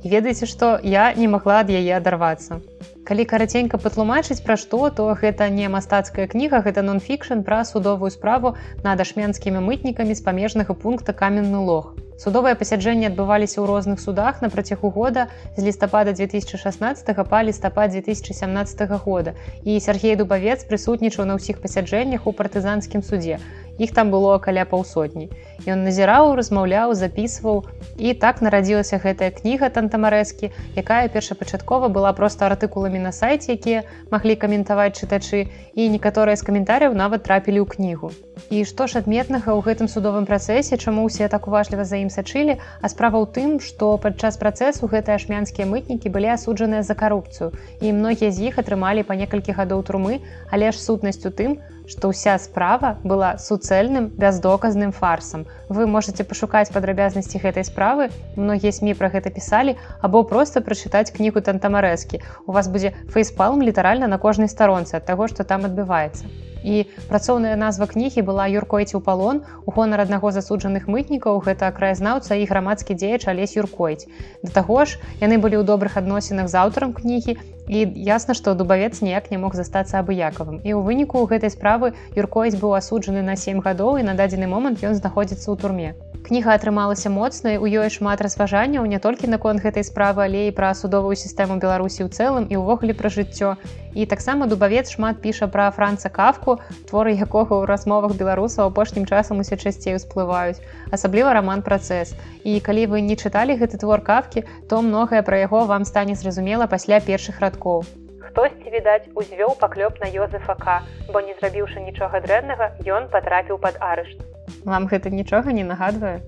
І 0.03 0.11
ведаеце 0.11 0.47
што 0.47 0.79
я 0.83 1.15
не 1.15 1.29
магла 1.31 1.63
ад 1.63 1.71
яе 1.71 1.95
адарвацца. 1.99 2.59
Калі 3.07 3.27
караценька 3.27 3.79
патлумачыць 3.83 4.43
пра 4.47 4.57
што 4.59 4.91
то 4.91 5.11
гэта 5.19 5.51
не 5.51 5.67
мастацкая 5.67 6.27
кніга 6.31 6.63
гэта 6.67 6.87
нон-фікшн 6.87 7.43
пра 7.47 7.65
судовую 7.67 8.11
справу 8.15 8.55
над 8.87 9.03
ашменскімі 9.03 9.63
мытнікамі 9.67 10.15
з 10.15 10.23
памежнага 10.23 10.75
пункта 10.75 11.15
каменны 11.15 11.67
лог 11.67 11.95
судовыя 12.23 12.55
пасяджэнні 12.55 13.11
адбываліся 13.11 13.59
ў 13.59 13.67
розных 13.67 13.99
судах 13.99 14.43
на 14.47 14.51
працягу 14.55 14.91
года 14.95 15.27
з 15.57 15.67
лістапада 15.67 16.15
2016 16.15 17.11
па 17.27 17.43
лістапад 17.43 17.91
2017 17.91 18.87
года. 19.03 19.35
І 19.65 19.81
Сергей 19.81 20.15
дубавец 20.15 20.63
прысутнічаў 20.63 21.27
на 21.27 21.35
ўсіх 21.41 21.59
пасяджэннях 21.59 22.31
у 22.31 22.33
партызанскім 22.33 23.03
суде 23.03 23.43
іх 23.79 23.93
там 23.93 24.11
было 24.11 24.39
каля 24.39 24.65
паўсотні. 24.65 25.29
Ён 25.67 25.85
назіраў, 25.87 26.35
размаўляў, 26.39 26.95
запісваў. 26.95 27.65
І 27.99 28.15
так 28.15 28.43
нарадзілася 28.43 28.99
гэтая 29.03 29.31
кніга 29.31 29.71
тантамарэскі, 29.75 30.53
якая 30.77 31.09
першапачаткова 31.09 31.89
была 31.89 32.13
проста 32.13 32.49
артыкуламі 32.51 33.03
на 33.07 33.13
сайце, 33.13 33.57
якія 33.59 33.85
маглі 34.11 34.37
каментаваць 34.37 34.97
чытачы 34.99 35.49
і 35.75 35.89
некаторыя 35.89 36.37
з 36.37 36.47
каментаряў 36.47 36.95
нават 36.95 37.27
трапілі 37.27 37.65
ў 37.65 37.67
кнігу. 37.77 38.13
І 38.51 38.65
што 38.69 38.87
ж 38.91 38.99
адметнага 38.99 39.55
ў 39.55 39.61
гэтым 39.63 39.89
судовым 39.89 40.27
працэсе, 40.27 40.81
чаму 40.81 41.07
ўсе 41.07 41.29
так 41.29 41.47
уважліва 41.47 41.85
за 41.85 42.01
ім 42.03 42.11
сачылі, 42.11 42.59
а 42.81 42.87
справа 42.93 43.21
ў 43.23 43.27
тым, 43.37 43.51
што 43.61 43.97
падчас 44.03 44.41
працэсу 44.41 44.89
гэтыя 44.89 45.21
ашмянскія 45.21 45.69
мытнікі 45.69 46.13
былі 46.13 46.33
асуджаныя 46.35 46.83
за 46.83 46.99
карупцыю. 46.99 47.53
І 47.81 47.93
многія 47.93 48.31
з 48.33 48.51
іх 48.51 48.59
атрымалі 48.59 49.07
па 49.07 49.15
некалькі 49.15 49.57
гадоў 49.57 49.87
турмы, 49.87 50.21
але 50.51 50.73
ж 50.73 50.81
сутнасць 50.81 51.25
у 51.29 51.33
тым, 51.33 51.61
што 51.89 52.13
ўся 52.13 52.37
справа 52.39 52.99
была 53.03 53.39
суцэльным 53.39 54.09
бяздоказным 54.15 54.93
фарсам. 54.93 55.47
Вы 55.69 55.87
можете 55.87 56.25
пашукаць 56.25 56.71
падрабязнасці 56.75 57.43
гэтай 57.43 57.65
справы. 57.65 58.11
Многія 58.37 58.73
сМ 58.73 58.95
пра 58.99 59.11
гэта 59.11 59.35
пісалі 59.35 59.77
або 60.01 60.23
проста 60.23 60.61
прачытаць 60.61 61.11
кнігу 61.11 61.43
тантамарэскі. 61.43 62.23
У 62.47 62.53
вас 62.53 62.69
будзе 62.69 62.95
фейспалм 63.11 63.63
літаральна 63.63 64.07
на 64.07 64.19
кожнай 64.19 64.49
старонцы 64.49 64.97
ад 65.01 65.07
таго, 65.07 65.29
што 65.29 65.45
там 65.45 65.67
адбываецца. 65.67 66.27
І 66.63 66.87
працоўная 67.11 67.57
назва 67.59 67.91
кнігі 67.91 68.23
была 68.23 68.47
юркойці 68.47 68.95
ў 68.95 69.03
палон 69.03 69.43
у 69.67 69.75
гонар 69.75 70.07
аднаго 70.07 70.31
засуджаных 70.31 70.87
мытнікаў 70.87 71.43
гэта 71.43 71.71
краязнаўца 71.75 72.39
і 72.39 72.47
грамадскі 72.47 72.95
дзеяч 72.95 73.27
алесь 73.27 73.59
юркойць. 73.59 74.07
Да 74.47 74.55
таго 74.63 74.87
ж 74.87 75.03
яны 75.19 75.43
былі 75.43 75.59
ў 75.59 75.67
добрых 75.67 75.99
адносінах 75.99 76.47
з 76.47 76.55
аўтарам 76.63 76.95
кнігі 76.95 77.37
і 77.73 77.83
ясна 78.07 78.37
што 78.39 78.55
дубавец 78.61 79.01
ніяк 79.01 79.31
не 79.33 79.39
мог 79.43 79.57
застацца 79.57 79.99
абыякавым 80.05 80.61
і 80.61 80.71
ў 80.77 80.81
выніку 80.89 81.25
гэтай 81.33 81.53
справы 81.57 81.93
юркоіць 82.23 82.61
быў 82.63 82.77
асуджаны 82.81 83.23
на 83.29 83.37
сем 83.45 83.65
гадоў 83.67 84.01
і 84.01 84.07
на 84.09 84.15
дадзены 84.19 84.51
момант 84.55 84.85
ён 84.89 84.99
знаходзіцца 85.01 85.47
ў 85.49 85.57
турме 85.65 85.91
кніга 86.27 86.55
атрымалася 86.55 87.11
моцнай 87.11 87.59
у 87.59 87.67
ёй 87.67 87.91
шмат 87.91 88.23
разважанняў 88.25 88.87
не 88.91 88.99
толькі 89.03 89.31
наконт 89.33 89.63
гэтай 89.63 89.85
справы 89.87 90.25
але 90.25 90.49
і 90.49 90.55
пра 90.59 90.73
судовую 90.79 91.17
сістэму 91.19 91.59
беларусі 91.63 92.07
ў 92.07 92.09
цэлым 92.15 92.45
і 92.47 92.61
ўвогуле 92.63 92.95
пра 92.99 93.11
жыццё 93.17 93.55
і 93.95 94.07
таксама 94.13 94.47
дубавец 94.53 94.87
шмат 94.95 95.19
піша 95.25 95.49
пра 95.57 95.71
франца 95.79 96.09
кавку 96.09 96.59
творы 96.91 97.15
якога 97.19 97.59
ў 97.59 97.71
размовах 97.73 98.15
беларусаў 98.21 98.71
апошнім 98.71 99.09
часам 99.11 99.43
усе 99.45 99.59
часцей 99.59 99.99
усплываюць 99.99 100.63
асабліва 100.99 101.35
роман 101.39 101.67
працэс 101.67 102.15
і 102.45 102.61
калі 102.69 102.87
вы 102.95 103.03
не 103.09 103.19
чыталі 103.19 103.59
гэты 103.59 103.83
твор 103.83 104.07
кавкі 104.07 104.47
то 104.71 104.81
многае 104.81 105.27
пра 105.27 105.43
яго 105.43 105.67
вам 105.67 105.85
стане 105.85 106.15
зразумела 106.15 106.71
пасля 106.71 107.01
першых 107.01 107.43
радкоў. 107.45 107.85
Хтосьці, 108.33 108.71
відаць, 108.73 109.13
узвёў 109.13 109.59
паклёп 109.61 110.01
на 110.01 110.09
Йозефака, 110.09 110.81
бо 111.13 111.21
не 111.21 111.35
зрабіўшы 111.41 111.85
нічога 111.85 112.25
дрэннага, 112.25 112.73
ён 112.89 113.13
патрапіў 113.13 113.61
пад 113.61 113.77
арышт. 113.93 114.32
Вам 114.65 114.87
гэта 114.87 115.11
нічога 115.11 115.53
не 115.53 115.65
нагадвае. 115.65 116.23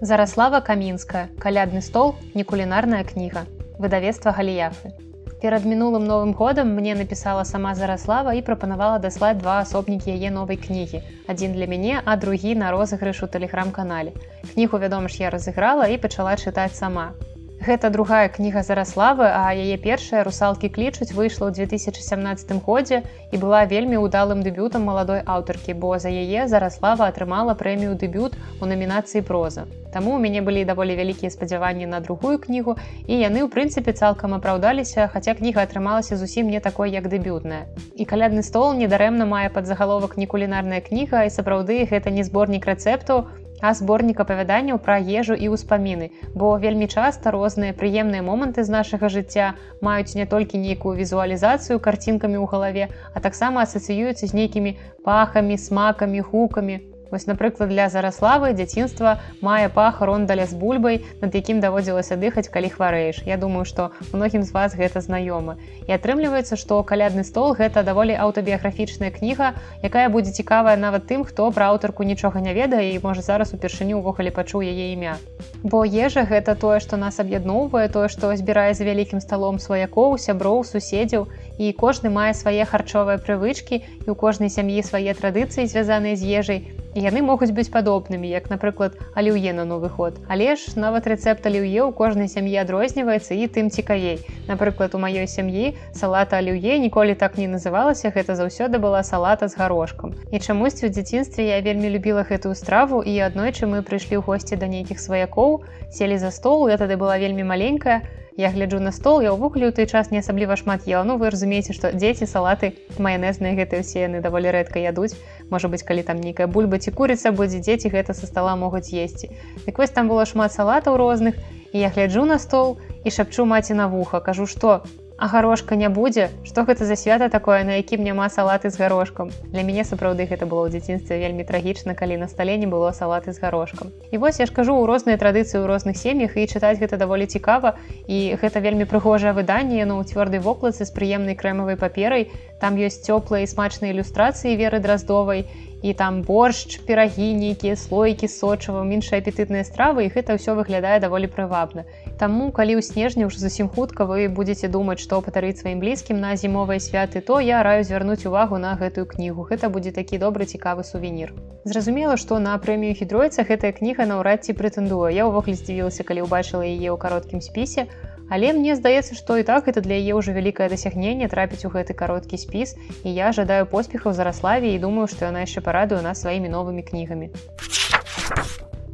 Зараслава 0.00 0.60
камінская, 0.64 1.28
калядны 1.38 1.82
стол, 1.84 2.14
не 2.34 2.44
кулінарная 2.44 3.04
кніга, 3.04 3.44
выдавецтва 3.78 4.32
галіяфы. 4.32 4.96
Перад 5.40 5.64
мінулым 5.64 6.04
новым 6.04 6.32
годам 6.32 6.72
мне 6.76 6.94
напісала 6.94 7.44
сама 7.44 7.74
зараслава 7.74 8.32
і 8.36 8.42
прапанавала 8.44 8.98
даслаць 8.98 9.38
два 9.40 9.60
асобнікі 9.60 10.12
яе 10.12 10.30
новай 10.32 10.56
кнігі. 10.56 11.00
Адзін 11.28 11.52
для 11.56 11.68
мяне, 11.68 12.00
а 12.04 12.16
другі 12.16 12.54
на 12.54 12.72
розыгрыш 12.72 13.24
у 13.24 13.28
тэлеграм-канале. 13.28 14.12
Кнігу, 14.52 14.76
вядома 14.78 15.08
ж, 15.08 15.20
я 15.24 15.30
разыграла 15.30 15.88
і 15.88 15.96
пачала 15.96 16.36
чытаць 16.36 16.76
сама. 16.76 17.12
Гэта 17.60 17.90
другая 17.92 18.32
кніга 18.32 18.62
зараславы, 18.64 19.26
а 19.28 19.52
яе 19.52 19.76
першая 19.76 20.24
русалкі 20.24 20.72
клічуць 20.72 21.12
выйшла 21.12 21.52
ў 21.52 21.68
2017 21.68 22.56
годзе 22.64 23.02
і 23.28 23.36
была 23.36 23.68
вельмі 23.68 24.00
ўдалым 24.00 24.40
дэбютам 24.40 24.88
маладой 24.88 25.20
аўтаркі, 25.20 25.76
бо 25.76 26.00
за 26.00 26.08
яе 26.08 26.48
зараслава 26.48 27.04
атрымала 27.12 27.52
прэмію 27.52 28.00
дэбют 28.00 28.40
у 28.64 28.70
намінацыі 28.70 29.20
проза. 29.28 29.68
Таму 29.92 30.16
у 30.16 30.22
мяне 30.22 30.40
былі 30.40 30.64
даволі 30.64 30.96
вялікія 30.96 31.28
спадзяванні 31.28 31.84
на 31.84 32.00
другую 32.00 32.40
кнігу 32.40 32.78
і 33.04 33.20
яны 33.20 33.44
ў 33.44 33.52
прынцыпе 33.52 33.92
цалкам 33.92 34.32
апраўдаліся, 34.40 35.12
хаця 35.12 35.36
кніга 35.36 35.60
атрымалася 35.68 36.16
зусім 36.16 36.48
не 36.48 36.64
такой 36.64 36.96
як 36.96 37.12
дэбютная. 37.12 37.68
І 37.92 38.08
калядны 38.08 38.40
стол 38.40 38.72
недарэмна 38.72 39.28
мае 39.28 39.52
пад 39.52 39.68
загаловак 39.68 40.16
не 40.16 40.24
кулінарная 40.24 40.80
кніга 40.80 41.28
і 41.28 41.34
сапраўды 41.36 41.84
гэта 41.92 42.08
не 42.08 42.24
зборнік 42.24 42.64
рэцэпту, 42.64 43.28
а 43.60 43.72
зборнік 43.74 44.20
апавяданняў 44.20 44.80
пра 44.82 44.98
ежу 44.98 45.38
і 45.38 45.52
ўспаміны, 45.54 46.10
бо 46.34 46.56
вельмі 46.58 46.88
часта 46.88 47.30
розныя 47.30 47.76
прыемныя 47.76 48.26
моманты 48.26 48.64
з 48.64 48.74
нашага 48.76 49.08
жыцця 49.08 49.54
маюць 49.80 50.16
не 50.18 50.26
толькі 50.26 50.62
нейкую 50.64 50.96
візуалізацыю 50.98 51.80
карцінкамі 51.80 52.38
ў 52.40 52.46
галаве, 52.50 52.84
а 53.14 53.20
таксама 53.20 53.64
асацыююцца 53.68 54.26
з 54.26 54.32
нейкімі 54.34 54.76
пахамі, 55.04 55.56
смакамі, 55.56 56.20
гукамі. 56.20 56.89
Вось 57.10 57.26
напрыклад 57.26 57.70
для 57.70 57.88
зараславы 57.90 58.52
дзяцінства 58.54 59.18
мае 59.42 59.66
пах 59.74 59.98
рондаля 60.00 60.46
з 60.46 60.54
бульбай 60.54 61.02
над 61.20 61.34
якім 61.34 61.58
даводзілася 61.58 62.14
дыхаць 62.14 62.46
калі 62.46 62.70
хварэеш. 62.70 63.26
Я 63.26 63.36
думаю 63.36 63.66
што 63.66 63.90
многім 64.12 64.46
з 64.46 64.54
вас 64.54 64.78
гэта 64.78 65.02
знаёмы. 65.02 65.58
І 65.90 65.98
атрымліваецца 65.98 66.54
што 66.54 66.78
калядны 66.86 67.26
стол 67.26 67.58
гэта 67.58 67.82
даволі 67.82 68.14
аўтабіяграфічная 68.14 69.10
кніга 69.10 69.58
якая 69.82 70.06
будзе 70.08 70.30
цікавая 70.30 70.76
нават 70.78 71.10
тым 71.10 71.26
хто 71.26 71.50
пра 71.50 71.74
аўтарку 71.74 72.06
нічога 72.06 72.38
не 72.38 72.54
ведае 72.54 72.94
і 72.94 73.02
можа 73.02 73.26
зараз 73.26 73.54
упершыню 73.58 73.98
ўвогуле 73.98 74.30
пачуў 74.30 74.62
яе 74.62 74.94
імя. 74.94 75.18
Бо 75.66 75.82
ежа 75.82 76.22
гэта 76.30 76.54
тое 76.54 76.78
што 76.78 76.94
нас 76.96 77.18
аб'ядноўвае 77.18 77.88
тое 77.90 78.06
што 78.06 78.30
збірае 78.38 78.70
з 78.78 78.86
вялікім 78.86 79.18
сталом 79.18 79.58
сваякоў 79.58 80.14
сяброў 80.14 80.62
суседзяў. 80.62 81.26
І 81.58 81.74
кожны 81.74 82.08
мае 82.14 82.32
свае 82.38 82.64
харчовыя 82.64 83.18
прывычкі 83.18 83.82
і 83.82 84.08
у 84.08 84.14
кожнай 84.14 84.48
сям'і 84.48 84.86
свае 84.86 85.12
традыцыі 85.18 85.66
звязаныя 85.66 86.14
з 86.16 86.24
ежай 86.40 86.60
яны 86.94 87.22
могуць 87.22 87.52
быць 87.54 87.70
падобнымі 87.70 88.28
як 88.30 88.50
напрыклад 88.50 88.98
аліўе 89.14 89.52
на 89.54 89.64
новы 89.64 89.88
ход 89.88 90.18
але 90.28 90.56
ж 90.56 90.74
нават 90.74 91.06
рэцэпт 91.06 91.46
аліўе 91.46 91.86
ў 91.86 91.90
кожнай 91.94 92.26
сям'і 92.26 92.56
адрозніваецца 92.62 93.34
і 93.34 93.46
тым 93.46 93.70
цікавей. 93.70 94.18
Напрыклад 94.50 94.94
у 94.94 95.02
маёй 95.02 95.26
сям'і 95.30 95.74
салата 95.94 96.42
аліўе 96.42 96.78
ніколі 96.82 97.14
так 97.14 97.38
не 97.38 97.46
называлася 97.46 98.10
гэта 98.10 98.34
заўсёды 98.34 98.82
была 98.82 99.02
салата 99.02 99.48
з 99.48 99.54
гарошкам. 99.54 100.14
І 100.34 100.42
чамусьці 100.42 100.86
ў 100.86 100.94
дзяцінстве 100.94 101.46
я 101.46 101.60
вельмі 101.62 101.90
любіла 101.94 102.26
гэтую 102.26 102.54
страву 102.54 103.02
і 103.02 103.14
аднойчы 103.22 103.70
мы 103.70 103.86
прыйшлі 103.86 104.18
ў 104.18 104.26
госці 104.26 104.58
да 104.58 104.66
нейкіх 104.66 104.98
сваякоў 104.98 105.62
селі 105.90 106.18
за 106.18 106.30
стол 106.30 106.66
я 106.68 106.76
тады 106.76 106.98
была 106.98 107.18
вельмі 107.18 107.46
маленькая 107.46 108.02
я 108.40 108.50
гляджу 108.50 108.80
на 108.80 108.90
стол 108.96 109.20
я 109.20 109.36
ўвогуле 109.36 109.68
ў 109.68 109.76
той 109.76 109.86
час 109.86 110.08
не 110.08 110.24
асабліва 110.24 110.56
шмат 110.56 110.88
ела. 110.88 111.04
Ну 111.04 111.20
вы 111.20 111.28
разумееце 111.28 111.76
што 111.76 111.92
дзеці 111.92 112.24
салаты 112.24 112.72
майонезныя 112.96 113.52
гэтыя 113.52 113.84
ўсе 113.84 114.08
яны 114.08 114.24
даволі 114.24 114.48
рэдка 114.56 114.80
ядуць. 114.80 115.12
Можа 115.52 115.68
быць 115.68 115.84
калі 115.84 116.00
там 116.08 116.24
нейкая 116.24 116.48
бульба 116.48 116.80
ці 116.80 116.90
курыца 116.96 117.36
будзе 117.36 117.60
дзеці 117.60 117.92
гэта 117.92 118.16
са 118.16 118.24
стола 118.24 118.56
могуць 118.56 118.88
есці. 118.88 119.28
Дык 119.68 119.76
вось 119.76 119.92
там 119.92 120.08
было 120.08 120.24
шмат 120.24 120.56
салатаў 120.56 120.96
розных 120.96 121.36
і 121.76 121.84
я 121.84 121.92
гляджу 121.92 122.24
на 122.24 122.40
стол 122.40 122.80
і 123.04 123.12
шапчу 123.12 123.44
маці 123.44 123.76
на 123.76 123.92
вуха 123.92 124.24
кажу 124.24 124.48
што 124.48 124.80
а 125.20 125.28
гарошка 125.28 125.76
не 125.76 125.88
будзе 125.88 126.30
что 126.44 126.64
гэта 126.64 126.88
за 126.88 126.96
свята 126.96 127.28
такое 127.28 127.62
на 127.64 127.76
якім 127.76 128.02
няма 128.02 128.28
салаты 128.32 128.70
з 128.72 128.80
гарошкам 128.80 129.30
для 129.52 129.62
мяне 129.62 129.84
сапраўды 129.84 130.24
гэта 130.24 130.48
было 130.48 130.64
ў 130.64 130.72
дзяцінстве 130.72 131.20
вельмі 131.20 131.44
трагічна 131.44 131.92
калі 131.94 132.16
на 132.24 132.28
стале 132.32 132.56
не 132.56 132.66
было 132.66 132.92
салаты 132.96 133.36
з 133.36 133.38
гарошкам 133.44 133.92
і 134.10 134.16
вось 134.16 134.40
я 134.40 134.46
ж 134.48 134.56
кажу 134.56 134.80
у 134.80 134.88
розныя 134.88 135.20
традыцыі 135.20 135.60
ў 135.60 135.68
розных 135.68 136.00
сем'ях 136.00 136.40
і 136.40 136.48
чытаць 136.48 136.80
гэта 136.80 136.96
даволі 136.96 137.28
цікава 137.28 137.76
і 138.08 138.18
гэта 138.40 138.64
вельмі 138.64 138.88
прыгожае 138.88 139.36
выданне 139.36 139.84
яно 139.84 140.00
ў 140.00 140.08
цвёрдай 140.08 140.40
вокладцы 140.40 140.88
з 140.88 140.92
прыемнай 140.96 141.36
крэмавай 141.36 141.76
паперай. 141.76 142.30
Там 142.60 142.76
ёсць 142.76 143.04
цёплыя 143.04 143.44
і 143.44 143.50
смачныя 143.50 143.92
ілюстрацыі 143.92 144.56
веры 144.56 144.80
драздовай 144.80 145.44
і 145.82 145.94
там 145.96 146.20
боршч 146.22 146.80
перагі 146.84 147.32
нейкія 147.36 147.76
слойкі 147.76 148.28
сочавам 148.28 148.92
іншыя 148.92 149.20
апетытныя 149.20 149.64
стравы 149.64 150.04
і 150.04 150.12
гэта 150.12 150.36
ўсё 150.36 150.56
выглядае 150.58 151.00
даволі 151.00 151.28
прывабна 151.32 151.88
Таму 152.20 152.46
калі 152.52 152.76
ў 152.76 152.84
снежні 152.84 153.24
ўж 153.26 153.40
зусім 153.40 153.68
хутка 153.72 154.04
вы 154.04 154.28
будетеце 154.28 154.68
думаць 154.72 155.00
што 155.00 155.20
патарыць 155.24 155.56
сваім 155.60 155.78
блізкім 155.80 156.18
на 156.20 156.34
зімовыя 156.36 156.76
святы 156.86 157.22
то 157.24 157.40
я 157.40 157.62
раю 157.64 157.80
звярнуць 157.90 158.28
увагу 158.28 158.58
на 158.60 158.74
гэтую 158.76 159.06
кнігу. 159.12 159.46
Гэта 159.48 159.72
будзе 159.72 159.88
такі 159.98 160.20
добры 160.20 160.44
цікавы 160.44 160.84
сувенір. 160.84 161.32
Зразумела 161.64 162.18
што 162.20 162.36
на 162.44 162.58
прэмію 162.60 162.98
хідройца 163.00 163.48
гэтая 163.48 163.72
кніга 163.72 164.04
наўрад 164.12 164.44
ці 164.44 164.52
прэтэндуе 164.60 165.16
я 165.16 165.24
ўвогуле 165.32 165.56
здзівілася 165.56 166.04
калі 166.04 166.28
ўбачыла 166.28 166.60
яе 166.68 166.92
ў 166.92 167.00
кароткім 167.00 167.40
спісе. 167.40 167.88
Але 168.30 168.52
мне 168.52 168.76
здаецца, 168.76 169.16
што 169.16 169.40
і 169.40 169.42
так 169.48 169.72
это 169.72 169.80
для 169.80 169.96
яе 169.96 170.14
ўжо 170.14 170.36
вялікае 170.36 170.68
дасягненне 170.70 171.26
трапіць 171.32 171.64
у 171.66 171.72
гэты 171.72 171.96
кароткі 171.98 172.38
спіс. 172.38 172.76
І 173.02 173.16
я 173.16 173.32
жадаю 173.32 173.66
поспехаў 173.66 174.14
зараславе 174.14 174.76
і 174.76 174.78
думаю, 174.78 175.08
што 175.10 175.26
яна 175.32 175.42
яшчэ 175.48 175.64
парадуе 175.66 176.04
нас 176.04 176.22
сваімі 176.22 176.52
новымі 176.52 176.86
кнігамі. 176.86 177.32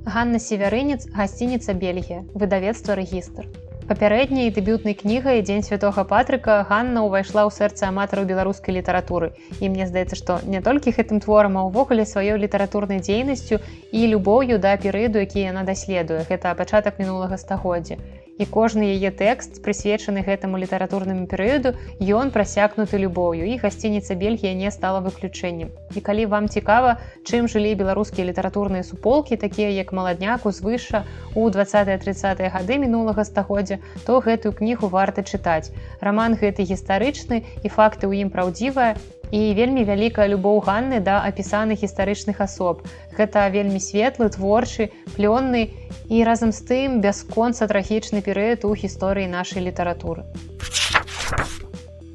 Ганна 0.06 0.38
севярынец 0.38 1.08
гасцініца 1.10 1.74
Бельгія, 1.74 2.22
выдавецтва 2.32 2.94
рэгістр. 2.94 3.48
Папярэдняй 3.88 4.52
дэбютнай 4.54 4.94
кнігай 4.94 5.42
дзень 5.42 5.66
святого 5.66 6.04
патрыка 6.12 6.62
Ганна 6.68 7.02
ўвайшла 7.06 7.42
ў 7.42 7.50
сэрца 7.50 7.90
аматараў 7.90 8.28
беларускай 8.30 8.78
літаратуры. 8.78 9.32
І 9.58 9.66
мне 9.66 9.90
здаецца, 9.90 10.14
што 10.20 10.38
не 10.46 10.62
толькі 10.62 10.94
гэтым 10.94 11.18
творам, 11.26 11.58
а 11.58 11.66
ўвогуле 11.66 12.06
сваёй 12.06 12.38
літаратурнай 12.38 13.02
дзейнасцю 13.02 13.58
і 13.90 14.06
любоўю 14.14 14.62
да 14.62 14.78
перыяду, 14.78 15.18
які 15.26 15.42
яна 15.42 15.66
даследуе. 15.66 16.22
Гэта 16.30 16.54
пачатак 16.54 17.02
мінулага 17.02 17.34
стагоддзя 17.42 17.98
і 18.38 18.44
кожны 18.44 18.92
яе 18.92 19.10
тэкст 19.10 19.62
прысвечаны 19.64 20.22
гэтаму 20.26 20.60
літаратурнаму 20.60 21.26
перыяду 21.30 21.72
ён 22.00 22.30
прасякнуты 22.30 23.00
любоўю. 23.00 23.48
І 23.48 23.56
гасцініца 23.62 24.14
бельгія 24.14 24.52
не 24.54 24.70
стала 24.70 25.00
выключэннем. 25.00 25.72
І 25.96 26.00
калі 26.00 26.26
вам 26.26 26.48
цікава 26.48 27.00
чым 27.24 27.48
жылі 27.48 27.74
беларускія 27.74 28.28
літаратурныя 28.28 28.84
суполкі 28.84 29.36
такія 29.36 29.70
як 29.72 29.92
маладняку 29.92 30.52
звыша 30.52 31.04
у 31.34 31.48
20-30 31.48 32.44
гады 32.52 32.78
мінулага 32.78 33.24
стагоддзя 33.24 33.80
то 34.06 34.20
гэтую 34.20 34.52
кнігу 34.52 34.88
варта 34.92 35.24
чытаць. 35.24 35.72
Роман 36.00 36.36
гэты 36.36 36.68
гістарычны 36.68 37.44
і 37.64 37.68
факты 37.68 38.04
ў 38.06 38.26
ім 38.26 38.30
праўдзівая 38.30 38.96
і 39.30 39.40
вельмі 39.54 39.84
вялікая 39.84 40.26
любоў 40.30 40.60
ганны 40.66 41.00
да 41.00 41.22
апісаных 41.26 41.82
гістарычных 41.82 42.40
асоб. 42.40 42.82
Гэта 43.16 43.48
вельмі 43.50 43.80
светлы, 43.80 44.30
творчы, 44.30 44.90
плённы 45.16 45.70
і 46.08 46.24
разам 46.24 46.52
з 46.52 46.62
тым 46.66 47.00
бясконца 47.00 47.66
трагічны 47.66 48.22
перыяд 48.22 48.64
у 48.64 48.74
гісторыі 48.74 49.26
нашай 49.26 49.66
літаратуры. 49.66 50.24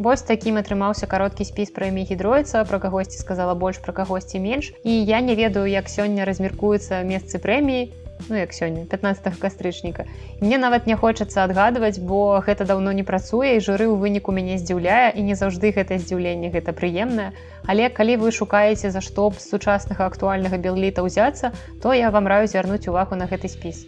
Вось 0.01 0.23
такім 0.25 0.57
атрымаўся 0.57 1.05
кароткі 1.05 1.45
спіс 1.45 1.69
пра 1.69 1.91
імі 1.93 2.07
гідройца, 2.09 2.65
пра 2.65 2.79
кагосьці 2.81 3.21
сказала 3.21 3.53
больш 3.53 3.77
пра 3.77 3.93
кагосьці 3.93 4.39
менш. 4.41 4.73
І 4.81 4.97
я 5.05 5.21
не 5.21 5.35
ведаю, 5.35 5.69
як 5.69 5.93
сёння 5.93 6.25
размеркуюцца 6.25 7.05
месцы 7.05 7.37
прэміі, 7.37 7.93
ну 8.29 8.35
як 8.35 8.53
сёння 8.53 8.85
15 8.85 9.39
кастрычніка. 9.39 10.05
Мне 10.41 10.57
нават 10.57 10.87
не 10.87 10.95
хочацца 10.95 11.43
адгадваць 11.43 11.99
бо 11.99 12.41
гэта 12.45 12.65
даўно 12.65 12.91
не 12.91 13.03
працуе 13.03 13.57
і 13.57 13.63
журы 13.63 13.87
ў 13.87 13.95
выніку 13.97 14.31
мяне 14.31 14.57
здзіўляе 14.57 15.13
і 15.15 15.21
не 15.21 15.35
заўжды 15.35 15.71
гэта 15.71 15.97
здзіўленне 15.97 16.51
гэта 16.51 16.73
прыемнае. 16.73 17.31
Але 17.65 17.89
калі 17.89 18.17
вы 18.21 18.31
шукаеце 18.31 18.91
за 18.91 19.01
што 19.01 19.29
б 19.29 19.39
сучаснага 19.39 20.05
актуальнага 20.05 20.57
белліта 20.57 21.05
ўзяцца 21.05 21.53
то 21.81 21.93
я 21.93 22.11
вам 22.11 22.27
раю 22.27 22.47
звярнуць 22.47 22.87
увагу 22.87 23.15
на 23.15 23.25
гэты 23.25 23.47
спіс. 23.47 23.87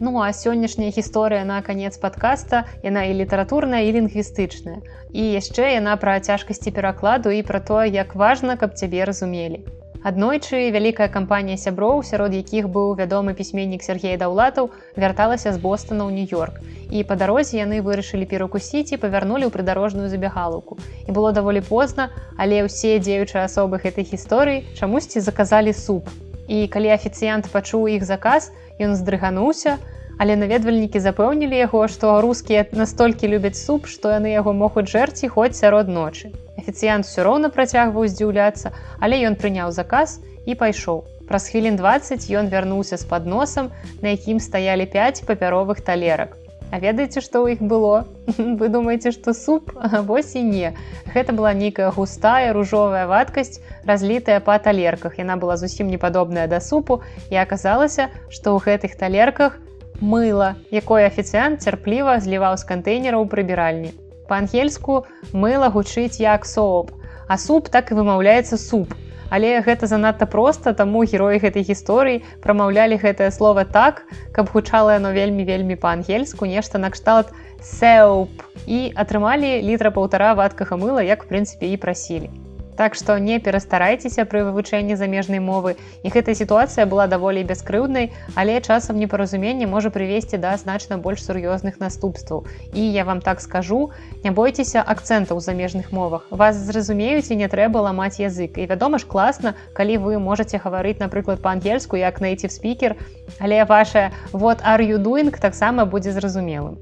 Ну 0.00 0.18
а 0.18 0.32
сённяшняя 0.32 0.90
гісторыя 0.90 1.44
на 1.44 1.62
канец 1.62 1.98
падкаста 2.02 2.64
яна 2.82 3.06
і 3.06 3.14
літаратурная 3.22 3.86
і 3.86 3.94
лінгвістычная. 4.00 4.82
І 5.12 5.22
яшчэ 5.38 5.78
яна 5.78 5.94
пра 5.96 6.18
цяжкасці 6.18 6.74
перакладу 6.74 7.30
і 7.30 7.46
пра 7.46 7.60
тое 7.60 7.86
як 7.88 8.14
важна 8.14 8.56
каб 8.56 8.74
цябе 8.74 9.04
разумелі 9.04 9.62
Аднойчы 10.04 10.58
вялікая 10.68 11.08
кампанія 11.08 11.56
сяброў, 11.56 12.02
сярод 12.04 12.34
якіх 12.36 12.66
быў 12.68 12.90
вядомы 12.98 13.32
пісьменнік 13.38 13.80
Сергей 13.86 14.18
Даўлатаў, 14.20 14.68
вярталася 15.00 15.52
з 15.54 15.56
Бостона 15.62 16.04
ў 16.04 16.12
нью-йорк. 16.12 16.60
І 16.92 17.08
па 17.08 17.16
дарозе 17.16 17.56
яны 17.56 17.80
вырашылі 17.86 18.28
перакусіць 18.28 18.92
і 18.92 19.00
павярнулі 19.00 19.48
ў 19.48 19.54
прыдарожную 19.56 20.12
забягалаўку. 20.12 20.76
І 21.08 21.16
было 21.16 21.32
даволі 21.32 21.64
позна, 21.64 22.10
але 22.36 22.60
ўсе 22.68 23.00
дзеючыя 23.00 23.48
асобы 23.48 23.80
гэтай 23.80 24.04
гісторыі 24.04 24.76
чамусьці 24.76 25.24
заказалі 25.24 25.72
суп. 25.72 26.12
І 26.52 26.68
калі 26.68 26.92
афіцыянт 27.00 27.48
пачуў 27.48 27.88
іх 27.96 28.04
заказ, 28.04 28.52
ён 28.76 28.92
здрыгануўся, 29.00 29.80
Але 30.14 30.36
наведвальнікі 30.38 31.00
запэўнілі 31.02 31.56
яго, 31.58 31.88
што 31.90 32.20
рускія 32.22 32.62
настолькі 32.70 33.34
любяць 33.34 33.58
суп, 33.58 33.90
што 33.90 34.14
яны 34.14 34.30
яго 34.30 34.54
могуць 34.54 34.86
жэрці 34.86 35.26
хоць 35.32 35.56
сярод 35.58 35.90
ночы. 35.90 36.30
Афіцыянт 36.64 37.04
усё 37.04 37.24
роўна 37.28 37.48
працягваў 37.52 38.08
здзіўляцца, 38.08 38.70
але 39.04 39.20
ён 39.28 39.34
прыняў 39.36 39.68
заказ 39.76 40.16
і 40.48 40.54
пайшоў. 40.56 41.02
Праз 41.28 41.48
хвілін 41.52 41.76
20 41.76 42.24
ён 42.40 42.48
вярнуўся 42.48 42.96
з 42.96 43.04
падносам, 43.10 43.68
на 44.00 44.16
якім 44.16 44.40
стаялі 44.40 44.86
5 44.88 45.28
папяровых 45.28 45.84
талерак. 45.84 46.38
А 46.72 46.80
ведаеце, 46.80 47.20
што 47.20 47.44
ў 47.44 47.56
іх 47.56 47.60
было? 47.60 48.08
Вы 48.60 48.72
думаеце, 48.72 49.12
што 49.12 49.36
суп 49.36 49.76
вось 50.08 50.32
і 50.40 50.44
не. 50.48 50.72
Гэта 51.12 51.36
была 51.36 51.52
нейкая 51.52 51.90
густая 51.92 52.56
ружовая 52.56 53.04
вадкасць, 53.12 53.60
разлітая 53.84 54.40
па 54.40 54.56
талерках. 54.56 55.20
Яна 55.20 55.36
была 55.36 55.60
зусім 55.60 55.92
не 55.92 56.00
падобная 56.00 56.46
да 56.48 56.64
супу 56.64 57.02
і 57.28 57.36
аказалася, 57.44 58.08
што 58.32 58.56
ў 58.56 58.64
гэтых 58.64 58.96
талерках 58.96 59.60
мыла, 60.00 60.56
якое 60.72 61.04
афіцыянт 61.12 61.60
цярпліва 61.60 62.16
зліваў 62.24 62.56
з 62.56 62.64
кантэйнераў 62.72 63.28
прыбіральні. 63.28 63.92
Па-ангельску 64.28 65.04
мыла 65.32 65.70
гучыць 65.70 66.20
як 66.20 66.46
соп, 66.48 66.92
а 67.28 67.38
суп 67.38 67.68
так 67.68 67.90
і 67.92 67.98
вымаўляецца 68.00 68.56
суп. 68.60 68.94
Але 69.34 69.58
гэта 69.66 69.88
занадта 69.90 70.26
проста, 70.30 70.74
таму 70.78 71.02
героі 71.02 71.40
гэтай 71.42 71.64
гісторыі 71.66 72.22
прамаўлялі 72.44 73.00
гэтае 73.02 73.30
слово 73.34 73.64
так, 73.64 74.04
каб 74.32 74.52
гучала 74.52 74.94
яно 74.94 75.10
вельмі 75.16 75.44
вельмі 75.48 75.74
па-ангельску, 75.74 76.46
нешта 76.46 76.78
накшталт 76.78 77.32
сэуп 77.58 78.44
і 78.66 78.92
атрымалі 78.94 79.58
літра 79.64 79.90
паўтара 79.90 80.34
вадкага 80.38 80.76
мыла, 80.76 81.02
як 81.02 81.24
в 81.24 81.32
прынцыпе 81.32 81.72
і 81.72 81.80
прасілі. 81.80 82.30
Так 82.76 82.94
што 82.94 83.18
не 83.18 83.38
перастарайцеся 83.38 84.24
пры 84.24 84.42
вывучэнні 84.44 84.96
замежнай 84.96 85.38
мовы. 85.38 85.76
І 86.02 86.10
гэтая 86.10 86.34
сітуацыя 86.34 86.86
была 86.86 87.06
даволі 87.06 87.44
бяскрыўднай, 87.46 88.10
але 88.34 88.60
часам 88.60 88.98
непаразуменне 88.98 89.66
можа 89.66 89.90
прывесці 89.94 90.38
да 90.42 90.56
значна 90.56 90.98
больш 90.98 91.22
сур'ёзных 91.22 91.78
наступстваў. 91.78 92.46
І 92.74 92.82
я 92.92 93.04
вам 93.04 93.20
так 93.20 93.40
скажу, 93.40 93.90
не 94.24 94.30
бойцеся 94.30 94.82
акцэнтаў 94.82 95.38
у 95.38 95.40
замежных 95.40 95.92
мовах. 95.92 96.26
Вас 96.30 96.56
зразумеюць 96.56 97.30
і 97.30 97.36
не 97.36 97.48
трэба 97.48 97.80
ламаць 97.80 98.18
язык. 98.18 98.58
І 98.58 98.66
вядома 98.66 98.98
ж 98.98 99.06
класна, 99.06 99.54
калі 99.72 99.98
вы 99.98 100.18
можете 100.18 100.58
гаварыць, 100.58 100.98
напрыклад, 100.98 101.42
па-ангельску 101.42 101.96
як 101.96 102.20
native 102.20 102.50
спікер, 102.50 102.96
але 103.38 103.64
ваша 103.64 104.10
вот 104.32 104.58
are 104.62 104.82
you 104.82 104.98
doing 104.98 105.30
таксама 105.38 105.84
будзе 105.84 106.12
зразумелым. 106.12 106.78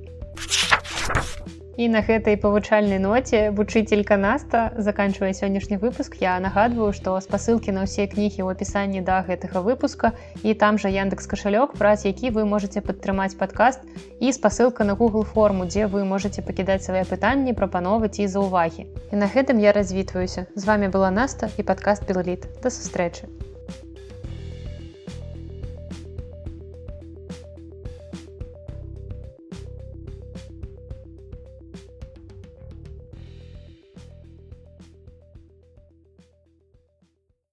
І 1.77 1.89
на 1.89 2.03
гэтай 2.05 2.37
павучальнай 2.37 2.99
ноце 3.01 3.49
вучыцелька 3.57 4.17
наста 4.21 4.73
заканчвае 4.77 5.33
сённяшні 5.33 5.79
выпуск. 5.81 6.21
Я 6.21 6.37
нагадваю, 6.41 6.93
што 6.93 7.17
спасылкі 7.25 7.73
на 7.73 7.89
ўсе 7.89 8.05
кнігі 8.05 8.45
ў 8.45 8.53
апісанні 8.53 9.01
да 9.01 9.25
гэтага 9.25 9.65
выпуска 9.65 10.13
і 10.45 10.53
там 10.53 10.77
жа 10.77 10.93
яндекс 10.93 11.25
кашалёк, 11.33 11.73
праз 11.81 12.05
які 12.05 12.29
вы 12.37 12.45
можете 12.45 12.85
падтрымаць 12.85 13.37
падкаст 13.41 13.81
і 14.21 14.33
спасылка 14.37 14.85
на 14.85 14.93
Google 14.93 15.25
форму, 15.25 15.65
дзе 15.65 15.89
вы 15.89 16.05
можете 16.05 16.45
пакідаць 16.45 16.85
свае 16.85 17.09
пытанні, 17.09 17.57
прапановы 17.57 18.13
ці 18.13 18.29
заўвагі. 18.29 18.85
І 19.09 19.17
на 19.17 19.33
гэтым 19.33 19.57
я 19.57 19.73
развітваюся. 19.73 20.47
З 20.55 20.65
вами 20.69 20.93
была 20.93 21.09
Наста 21.09 21.49
і 21.57 21.65
падкаст 21.65 22.05
Белліт. 22.05 22.45
Да 22.61 22.69
сустрэчы. 22.69 23.33